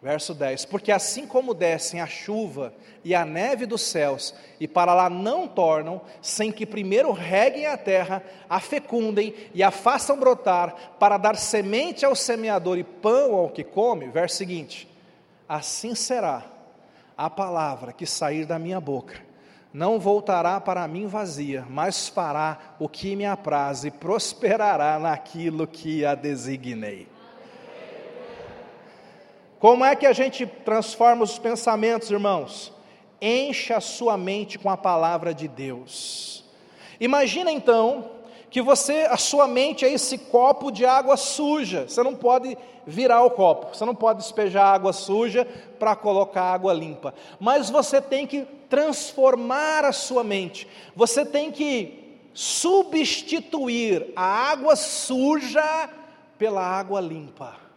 [0.00, 2.72] Verso 10: Porque assim como descem a chuva
[3.04, 7.76] e a neve dos céus, e para lá não tornam, sem que primeiro reguem a
[7.76, 13.50] terra, a fecundem e a façam brotar, para dar semente ao semeador e pão ao
[13.50, 14.08] que come.
[14.08, 14.88] Verso seguinte:
[15.48, 16.44] Assim será
[17.16, 19.26] a palavra que sair da minha boca.
[19.72, 26.06] Não voltará para mim vazia, mas fará o que me apraz e prosperará naquilo que
[26.06, 27.08] a designei.
[29.58, 32.72] Como é que a gente transforma os pensamentos, irmãos?
[33.20, 36.44] Encha a sua mente com a palavra de Deus.
[37.00, 38.10] Imagina então
[38.50, 41.88] que você, a sua mente é esse copo de água suja.
[41.88, 42.56] Você não pode
[42.86, 45.44] virar o copo, você não pode despejar água suja
[45.78, 47.12] para colocar água limpa.
[47.40, 50.68] Mas você tem que transformar a sua mente.
[50.94, 55.90] Você tem que substituir a água suja
[56.38, 57.67] pela água limpa.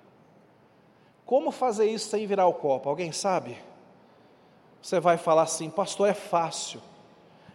[1.32, 2.90] Como fazer isso sem virar o copo?
[2.90, 3.58] Alguém sabe?
[4.82, 6.82] Você vai falar assim, pastor, é fácil.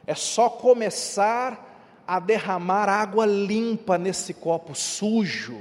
[0.06, 5.60] É só começar a derramar água limpa nesse copo sujo,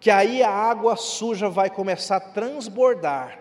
[0.00, 3.40] que aí a água suja vai começar a transbordar.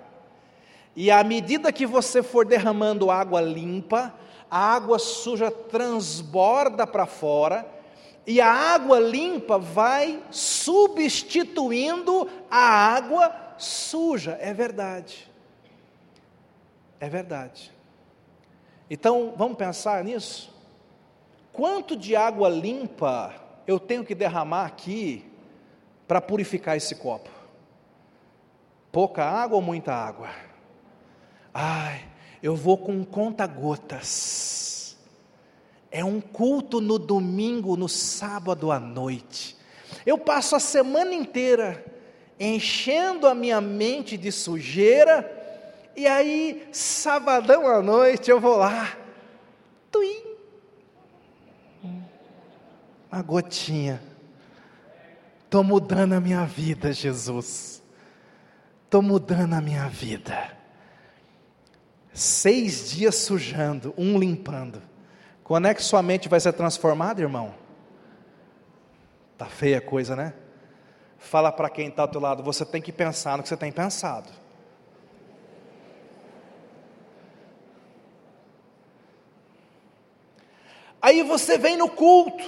[0.94, 4.14] E à medida que você for derramando água limpa,
[4.52, 7.66] a água suja transborda para fora
[8.26, 14.38] e a água limpa vai substituindo a água suja.
[14.40, 15.30] É verdade.
[17.00, 17.72] É verdade.
[18.90, 20.54] Então, vamos pensar nisso?
[21.54, 23.34] Quanto de água limpa
[23.66, 25.26] eu tenho que derramar aqui
[26.08, 27.30] para purificar esse copo?
[28.92, 30.30] Pouca água ou muita água?
[31.54, 32.06] Ai,
[32.42, 34.79] eu vou com conta-gotas
[35.92, 39.58] é um culto no domingo, no sábado à noite.
[40.06, 41.86] Eu passo a semana inteira
[42.40, 45.38] enchendo a minha mente de sujeira,
[45.96, 48.98] e aí, sabadão à noite, eu vou lá,
[49.92, 50.24] tuim,
[53.12, 54.02] uma gotinha.
[55.44, 57.82] Estou mudando a minha vida, Jesus.
[58.86, 60.58] Estou mudando a minha vida.
[62.14, 64.82] Seis dias sujando, um limpando.
[65.50, 67.56] Quando é que sua mente vai ser transformada, irmão?
[69.36, 70.36] Tá feia a coisa, né?
[71.18, 73.72] Fala para quem está ao teu lado, você tem que pensar no que você tem
[73.72, 74.30] pensado.
[81.02, 82.46] Aí você vem no culto,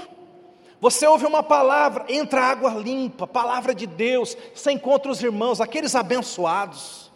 [0.79, 5.95] você ouve uma palavra, entra água limpa, palavra de Deus, você encontra os irmãos, aqueles
[5.95, 7.11] abençoados,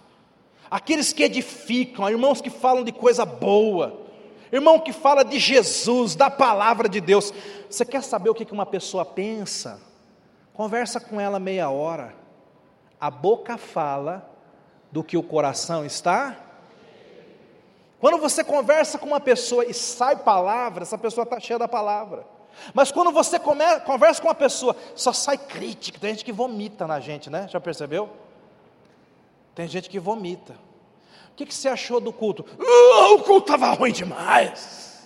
[0.68, 4.05] aqueles que edificam, irmãos que falam de coisa boa,
[4.56, 7.34] irmão que fala de Jesus, da palavra de Deus.
[7.70, 9.82] Você quer saber o que uma pessoa pensa?
[10.54, 12.16] Conversa com ela meia hora.
[13.00, 14.30] A boca fala
[14.92, 16.38] do que o coração está.
[18.00, 22.26] Quando você conversa com uma pessoa e sai palavra, essa pessoa está cheia da palavra.
[22.74, 26.00] Mas quando você come, conversa com uma pessoa, só sai crítica.
[26.00, 27.48] Tem gente que vomita na gente, né?
[27.50, 28.10] Já percebeu?
[29.54, 30.56] Tem gente que vomita.
[31.36, 32.46] O que, que você achou do culto?
[32.58, 35.06] Uh, o culto estava ruim demais.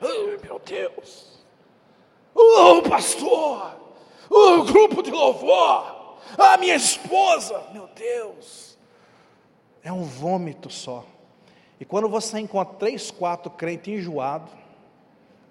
[0.00, 1.38] Uh, meu Deus.
[2.34, 3.76] Uh, pastor.
[4.30, 6.16] O grupo de louvor.
[6.38, 7.62] A minha esposa.
[7.74, 8.78] Meu Deus.
[9.84, 11.04] É um vômito só.
[11.78, 14.50] E quando você encontra três, quatro crentes enjoados,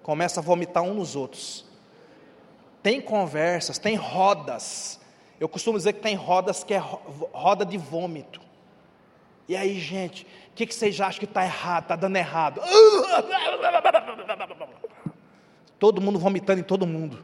[0.02, 1.64] começa a vomitar um nos outros.
[2.82, 4.98] Tem conversas, tem rodas.
[5.38, 6.82] Eu costumo dizer que tem rodas que é
[7.32, 8.44] roda de vômito.
[9.48, 12.60] E aí, gente, o que, que vocês acham que está errado, está dando errado?
[15.78, 17.22] Todo mundo vomitando em todo mundo.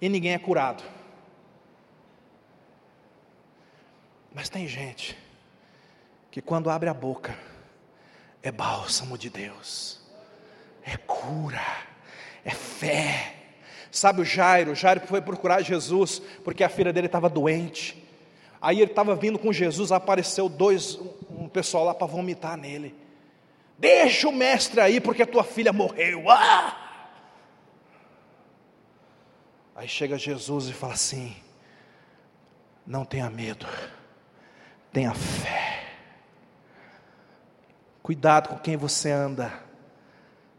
[0.00, 0.82] E ninguém é curado.
[4.32, 5.18] Mas tem gente
[6.30, 7.36] que quando abre a boca
[8.42, 10.00] é bálsamo de Deus,
[10.84, 11.60] é cura,
[12.44, 13.34] é fé.
[13.90, 14.72] Sabe o Jairo?
[14.72, 17.99] O Jairo foi procurar Jesus porque a filha dele estava doente.
[18.60, 20.98] Aí ele estava vindo com Jesus, apareceu dois,
[21.30, 22.94] um pessoal lá para vomitar nele.
[23.78, 26.28] Deixa o mestre aí, porque a tua filha morreu.
[26.28, 26.76] Ah!
[29.74, 31.34] Aí chega Jesus e fala assim:
[32.86, 33.66] Não tenha medo,
[34.92, 35.86] tenha fé.
[38.02, 39.50] Cuidado com quem você anda,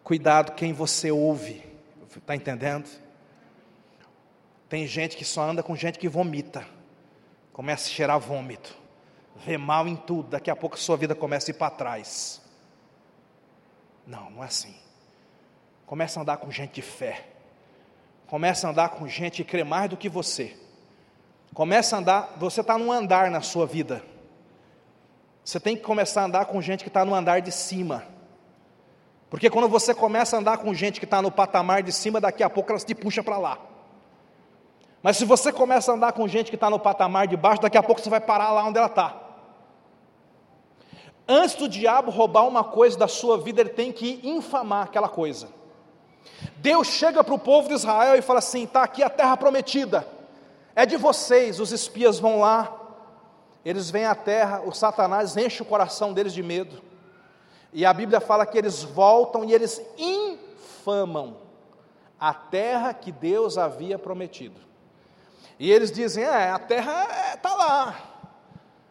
[0.04, 1.64] cuidado quem você ouve.
[2.18, 2.89] Está entendendo?
[4.68, 6.66] Tem gente que só anda com gente que vomita
[7.54, 8.76] começa a cheirar vômito,
[9.36, 12.41] vê mal em tudo, daqui a pouco a sua vida começa a ir para trás.
[14.06, 14.76] Não, não é assim.
[15.86, 17.28] Começa a andar com gente de fé.
[18.28, 20.58] Começa a andar com gente que crê mais do que você.
[21.54, 24.04] Começa a andar, você está num andar na sua vida.
[25.43, 28.06] Você tem que começar a andar com gente que está no andar de cima.
[29.30, 32.43] Porque quando você começa a andar com gente que está no patamar de cima, daqui
[32.43, 33.58] a pouco elas te puxam para lá.
[35.02, 37.78] Mas se você começa a andar com gente que está no patamar de baixo, daqui
[37.78, 39.16] a pouco você vai parar lá onde ela está.
[41.28, 45.47] Antes do diabo roubar uma coisa da sua vida, ele tem que infamar aquela coisa.
[46.58, 50.08] Deus chega para o povo de Israel e fala assim: está aqui a terra prometida,
[50.76, 51.60] é de vocês.
[51.60, 52.72] Os espias vão lá,
[53.66, 56.82] eles vêm à terra, o Satanás enche o coração deles de medo.
[57.74, 61.38] E a Bíblia fala que eles voltam e eles infamam
[62.20, 64.70] a terra que Deus havia prometido.
[65.62, 68.28] E eles dizem: é, a terra está é, tá lá,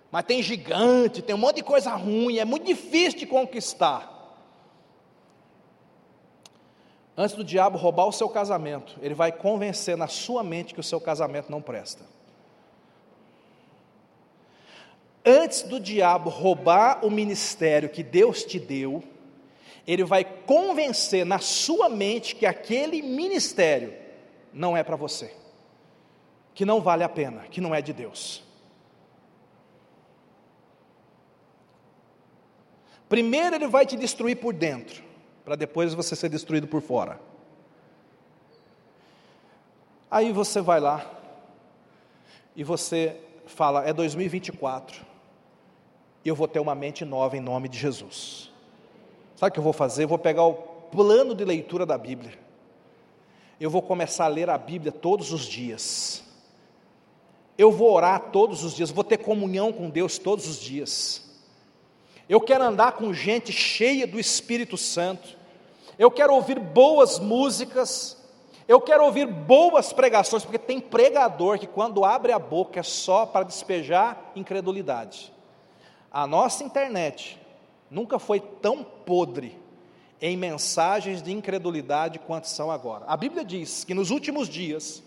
[0.08, 4.08] mas tem gigante, tem um monte de coisa ruim, é muito difícil de conquistar.
[7.16, 10.84] Antes do diabo roubar o seu casamento, ele vai convencer na sua mente que o
[10.84, 12.04] seu casamento não presta.
[15.26, 19.02] Antes do diabo roubar o ministério que Deus te deu,
[19.84, 23.92] ele vai convencer na sua mente que aquele ministério
[24.52, 25.34] não é para você,
[26.60, 28.42] que não vale a pena, que não é de Deus.
[33.08, 35.02] Primeiro ele vai te destruir por dentro,
[35.42, 37.18] para depois você ser destruído por fora.
[40.10, 41.10] Aí você vai lá
[42.54, 45.02] e você fala: é 2024,
[46.22, 48.52] e eu vou ter uma mente nova em nome de Jesus.
[49.34, 50.04] Sabe o que eu vou fazer?
[50.04, 50.52] Eu vou pegar o
[50.92, 52.38] plano de leitura da Bíblia.
[53.58, 56.28] Eu vou começar a ler a Bíblia todos os dias.
[57.60, 61.30] Eu vou orar todos os dias, vou ter comunhão com Deus todos os dias.
[62.26, 65.36] Eu quero andar com gente cheia do Espírito Santo.
[65.98, 68.16] Eu quero ouvir boas músicas.
[68.66, 73.26] Eu quero ouvir boas pregações, porque tem pregador que quando abre a boca é só
[73.26, 75.30] para despejar incredulidade.
[76.10, 77.38] A nossa internet
[77.90, 79.54] nunca foi tão podre
[80.18, 83.04] em mensagens de incredulidade quanto são agora.
[83.06, 85.02] A Bíblia diz que nos últimos dias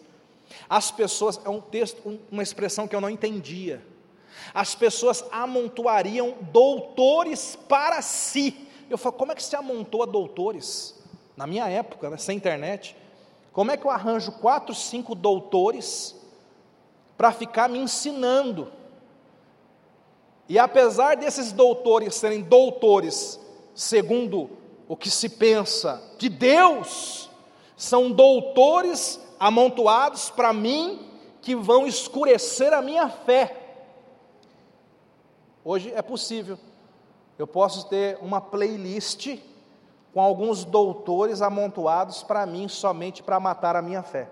[0.70, 3.84] as pessoas é um texto, uma expressão que eu não entendia
[4.54, 8.68] as pessoas amontoariam doutores para si.
[8.90, 10.96] Eu falo, como é que se amontoa doutores?
[11.36, 12.96] Na minha época, né, sem internet,
[13.52, 16.16] como é que eu arranjo quatro, cinco doutores
[17.18, 18.72] para ficar me ensinando?
[20.50, 23.40] E apesar desses doutores serem doutores,
[23.74, 24.50] segundo
[24.88, 27.30] o que se pensa de Deus,
[27.76, 31.06] são doutores amontoados para mim
[31.42, 33.60] que vão escurecer a minha fé.
[35.66, 36.58] Hoje é possível.
[37.38, 39.38] Eu posso ter uma playlist
[40.14, 44.30] com alguns doutores amontoados para mim somente para matar a minha fé.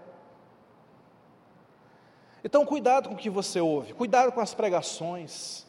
[2.42, 5.68] Então, cuidado com o que você ouve, cuidado com as pregações.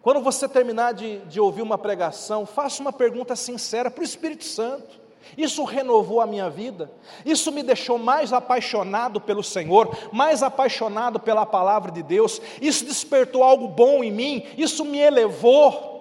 [0.00, 4.44] Quando você terminar de, de ouvir uma pregação, faça uma pergunta sincera para o Espírito
[4.44, 5.03] Santo.
[5.36, 6.90] Isso renovou a minha vida,
[7.24, 13.42] isso me deixou mais apaixonado pelo Senhor, mais apaixonado pela palavra de Deus, isso despertou
[13.42, 15.92] algo bom em mim, isso me elevou,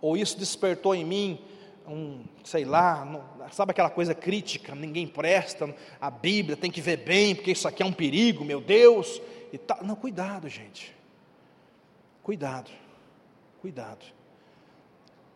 [0.00, 1.38] ou isso despertou em mim
[1.86, 3.06] um, sei lá,
[3.50, 7.82] sabe aquela coisa crítica, ninguém presta, a Bíblia tem que ver bem, porque isso aqui
[7.82, 9.20] é um perigo, meu Deus,
[9.52, 9.78] e tal.
[9.82, 10.94] Não, cuidado, gente,
[12.22, 12.70] cuidado,
[13.60, 14.19] cuidado.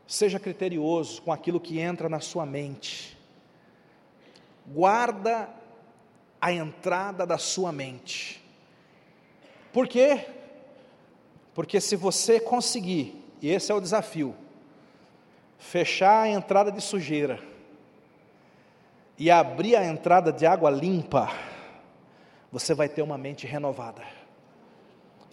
[0.06, 3.16] Seja criterioso com aquilo que entra na sua mente.
[4.66, 5.48] Guarda
[6.40, 8.42] a entrada da sua mente.
[9.72, 10.26] Por quê?
[11.54, 14.34] Porque se você conseguir, e esse é o desafio,
[15.58, 17.40] fechar a entrada de sujeira
[19.18, 21.30] e abrir a entrada de água limpa,
[22.52, 24.02] você vai ter uma mente renovada.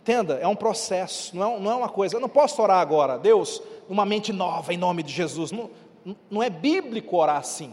[0.02, 2.16] Entenda, é um processo, não é, não é uma coisa.
[2.16, 5.52] Eu não posso orar agora, Deus, uma mente nova em nome de Jesus.
[5.52, 5.70] Não,
[6.30, 7.70] não é bíblico orar assim.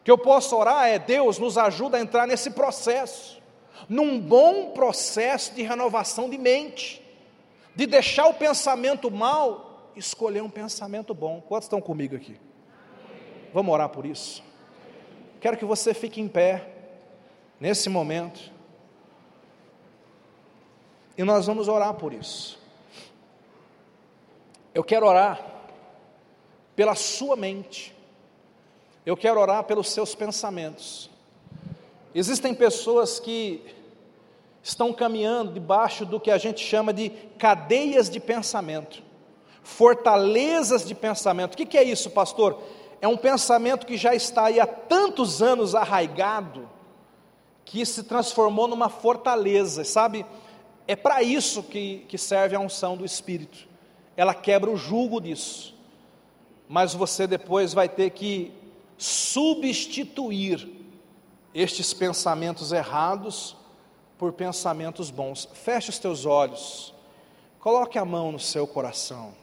[0.00, 3.42] O que eu posso orar é: Deus nos ajuda a entrar nesse processo,
[3.90, 7.02] num bom processo de renovação de mente,
[7.76, 11.42] de deixar o pensamento mal, escolher um pensamento bom.
[11.46, 12.36] Quantos estão comigo aqui?
[13.52, 14.42] Vamos orar por isso.
[15.42, 16.68] Quero que você fique em pé,
[17.60, 18.56] nesse momento.
[21.18, 22.56] E nós vamos orar por isso.
[24.72, 25.44] Eu quero orar
[26.76, 27.92] pela sua mente.
[29.04, 31.10] Eu quero orar pelos seus pensamentos.
[32.14, 33.64] Existem pessoas que
[34.62, 39.02] estão caminhando debaixo do que a gente chama de cadeias de pensamento,
[39.64, 41.54] fortalezas de pensamento.
[41.54, 42.62] O que é isso, pastor?
[43.00, 46.68] É um pensamento que já está aí há tantos anos arraigado,
[47.64, 50.24] que se transformou numa fortaleza, sabe?
[50.88, 53.68] É para isso que, que serve a unção do Espírito.
[54.16, 55.76] ela quebra o jugo disso.
[56.66, 58.52] Mas você depois vai ter que
[58.96, 60.68] substituir
[61.54, 63.54] estes pensamentos errados
[64.16, 65.46] por pensamentos bons.
[65.52, 66.94] Feche os teus olhos,
[67.60, 69.34] coloque a mão no seu coração,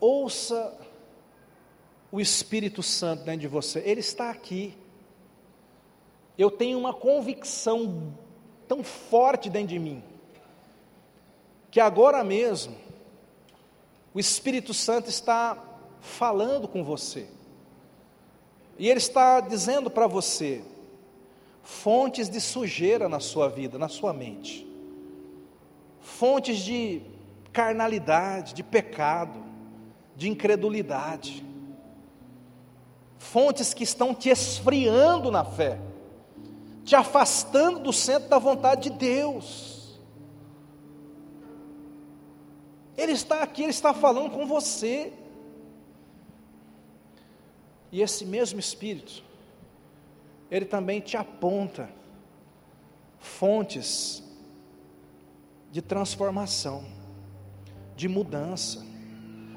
[0.00, 0.76] ouça
[2.10, 4.76] o Espírito Santo dentro de você, ele está aqui.
[6.36, 8.12] Eu tenho uma convicção
[8.68, 10.02] tão forte dentro de mim,
[11.70, 12.74] que agora mesmo
[14.12, 15.58] o Espírito Santo está
[16.00, 17.26] falando com você,
[18.78, 20.62] e ele está dizendo para você:
[21.62, 24.66] fontes de sujeira na sua vida, na sua mente,
[26.00, 27.02] fontes de
[27.52, 29.42] carnalidade, de pecado,
[30.16, 31.44] de incredulidade,
[33.18, 35.78] fontes que estão te esfriando na fé,
[36.94, 39.98] te afastando do centro da vontade de Deus.
[42.96, 45.12] Ele está aqui, ele está falando com você.
[47.90, 49.24] E esse mesmo Espírito,
[50.48, 51.90] ele também te aponta
[53.18, 54.22] fontes
[55.72, 56.84] de transformação,
[57.96, 58.86] de mudança,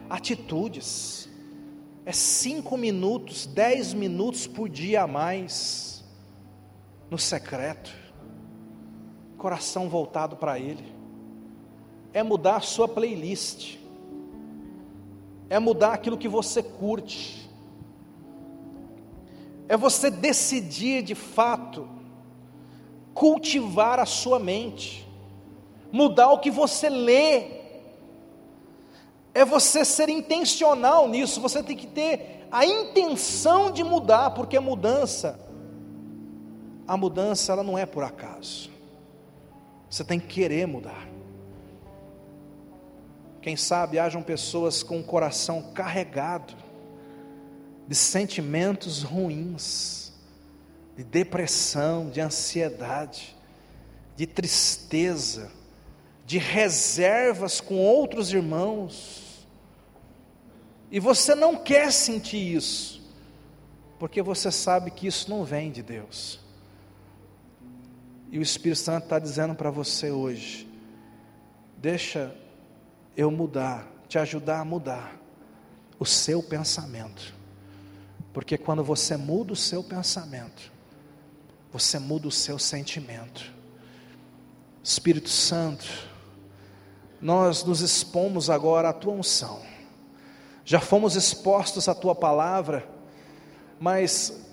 [0.10, 1.30] atitudes.
[2.04, 5.97] É cinco minutos, dez minutos por dia a mais,
[7.10, 7.92] no secreto,
[9.38, 10.94] coração voltado para Ele.
[12.14, 13.78] É mudar a sua playlist,
[15.50, 17.50] é mudar aquilo que você curte,
[19.70, 21.88] é você decidir de fato
[23.14, 25.08] cultivar a sua mente,
[25.92, 27.58] mudar o que você lê,
[29.34, 34.62] é você ser intencional nisso, você tem que ter a intenção de mudar, porque a
[34.62, 35.47] mudança,
[36.88, 38.70] a mudança ela não é por acaso,
[39.90, 41.08] você tem que querer mudar.
[43.42, 46.54] Quem sabe hajam pessoas com o coração carregado,
[47.88, 50.12] de sentimentos ruins,
[50.98, 53.36] de depressão, de ansiedade,
[54.16, 55.52] de tristeza,
[56.26, 59.48] de reservas com outros irmãos.
[60.92, 63.02] E você não quer sentir isso,
[63.98, 66.47] porque você sabe que isso não vem de Deus.
[68.32, 70.68] E o Espírito Santo está dizendo para você hoje:
[71.78, 72.36] deixa
[73.16, 75.16] eu mudar, te ajudar a mudar
[76.00, 77.34] o seu pensamento.
[78.34, 80.72] Porque quando você muda o seu pensamento,
[81.72, 83.52] você muda o seu sentimento.
[84.84, 85.86] Espírito Santo,
[87.20, 89.62] nós nos expomos agora à tua unção.
[90.64, 92.88] Já fomos expostos à tua palavra,
[93.80, 94.47] mas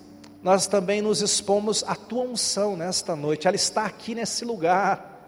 [0.45, 3.47] nós também nos expomos à tua unção nesta noite.
[3.47, 5.27] Ela está aqui nesse lugar.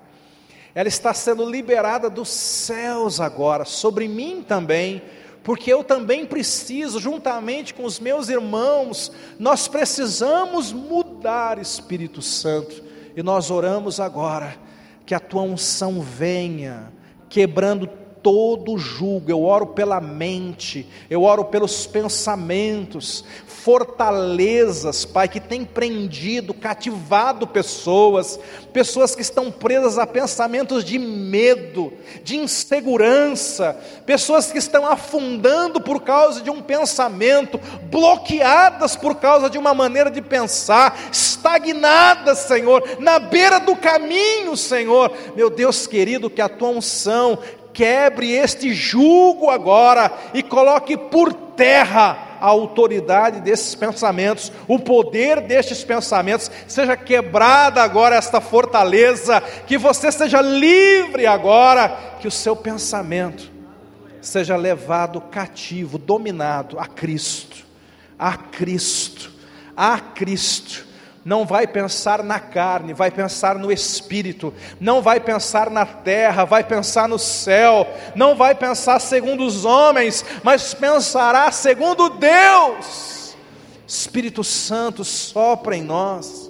[0.75, 5.01] Ela está sendo liberada dos céus agora, sobre mim também
[5.43, 12.83] porque eu também preciso, juntamente com os meus irmãos, nós precisamos mudar, Espírito Santo,
[13.15, 14.57] e nós oramos agora,
[15.05, 16.91] que a tua unção venha,
[17.29, 17.87] quebrando
[18.27, 25.63] todo o jugo, eu oro pela mente, eu oro pelos pensamentos, fortalezas, Pai, que tem
[25.63, 28.37] prendido, cativado pessoas,
[28.73, 36.01] pessoas que estão presas a pensamentos de medo, de insegurança, pessoas que estão afundando por
[36.01, 37.57] causa de um pensamento,
[37.89, 45.13] bloqueadas por causa de uma maneira de pensar, estagnadas, Senhor, na beira do caminho, Senhor.
[45.33, 47.39] Meu Deus querido, que a tua unção
[47.77, 55.83] quebre este jugo agora e coloque por terra a autoridade desses pensamentos, o poder destes
[55.83, 63.51] pensamentos, seja quebrada agora esta fortaleza, que você seja livre agora, que o seu pensamento
[64.21, 67.63] seja levado cativo, dominado a Cristo,
[68.17, 69.31] a Cristo,
[69.75, 70.86] a Cristo
[71.27, 76.63] não vai pensar na carne, vai pensar no espírito, não vai pensar na terra, vai
[76.63, 83.35] pensar no céu, não vai pensar segundo os homens, mas pensará segundo Deus.
[83.85, 86.49] Espírito Santo sopra em nós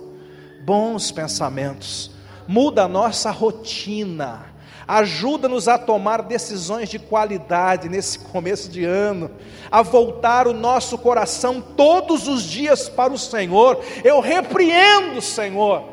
[0.63, 2.11] bons pensamentos,
[2.47, 4.45] muda a nossa rotina,
[4.87, 9.29] ajuda-nos a tomar decisões de qualidade nesse começo de ano,
[9.69, 13.83] a voltar o nosso coração todos os dias para o Senhor.
[14.03, 15.83] Eu repreendo, Senhor,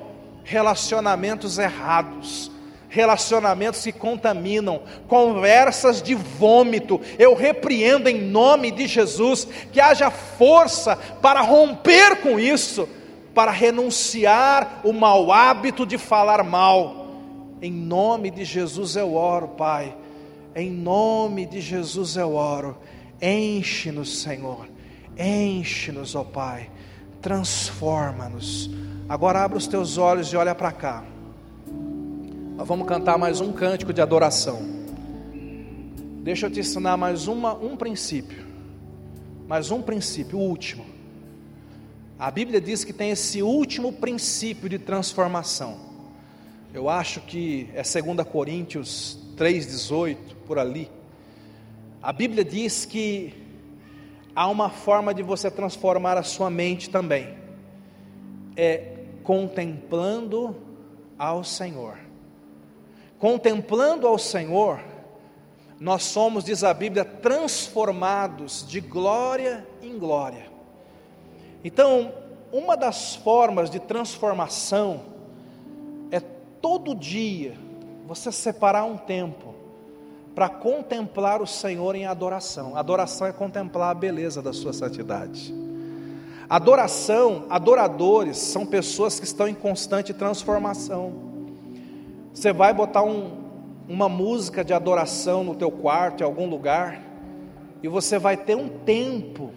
[0.44, 2.52] relacionamentos errados,
[2.88, 7.00] relacionamentos que contaminam, conversas de vômito.
[7.18, 12.88] Eu repreendo em nome de Jesus que haja força para romper com isso,
[13.34, 17.03] para renunciar o mau hábito de falar mal
[17.60, 19.96] em nome de Jesus eu oro, Pai.
[20.54, 22.76] Em nome de Jesus eu oro.
[23.20, 24.68] Enche-nos, Senhor.
[25.18, 26.70] Enche-nos, ó Pai.
[27.20, 28.70] Transforma-nos.
[29.08, 31.04] Agora abre os teus olhos e olha para cá.
[32.56, 34.62] Nós vamos cantar mais um cântico de adoração.
[36.22, 38.44] Deixa eu te ensinar mais uma, um princípio.
[39.46, 40.84] Mais um princípio, o último.
[42.18, 45.93] A Bíblia diz que tem esse último princípio de transformação.
[46.74, 50.90] Eu acho que é 2 Coríntios 3,18, por ali.
[52.02, 53.32] A Bíblia diz que
[54.34, 57.32] há uma forma de você transformar a sua mente também.
[58.56, 60.56] É contemplando
[61.16, 61.96] ao Senhor.
[63.20, 64.80] Contemplando ao Senhor,
[65.78, 70.50] nós somos, diz a Bíblia, transformados de glória em glória.
[71.62, 72.12] Então,
[72.50, 75.13] uma das formas de transformação
[76.64, 77.52] todo dia
[78.06, 79.54] você separar um tempo
[80.34, 82.74] para contemplar o Senhor em adoração.
[82.74, 85.54] Adoração é contemplar a beleza da sua santidade.
[86.48, 91.12] Adoração, adoradores são pessoas que estão em constante transformação.
[92.32, 93.32] Você vai botar um,
[93.86, 96.98] uma música de adoração no teu quarto, em algum lugar,
[97.82, 99.50] e você vai ter um tempo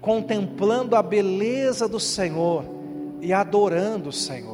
[0.00, 2.64] contemplando a beleza do Senhor
[3.20, 4.53] e adorando o Senhor.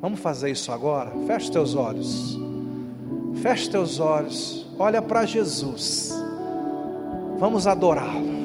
[0.00, 1.10] Vamos fazer isso agora?
[1.26, 2.38] Feche teus olhos.
[3.42, 4.66] Feche teus olhos.
[4.78, 6.12] Olha para Jesus.
[7.38, 8.36] Vamos adorá-lo.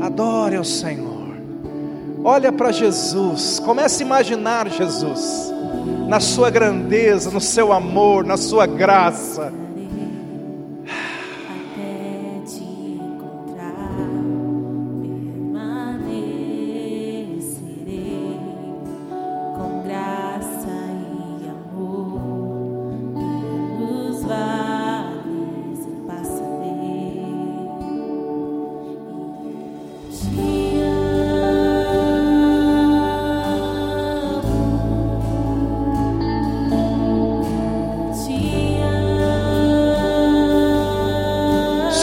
[0.00, 1.20] Adore o Senhor.
[2.22, 5.50] Olha para Jesus, comece a imaginar Jesus,
[6.06, 9.50] na sua grandeza, no seu amor, na sua graça.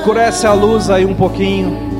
[0.08, 1.96] Escurece a luz aí um pouquinho.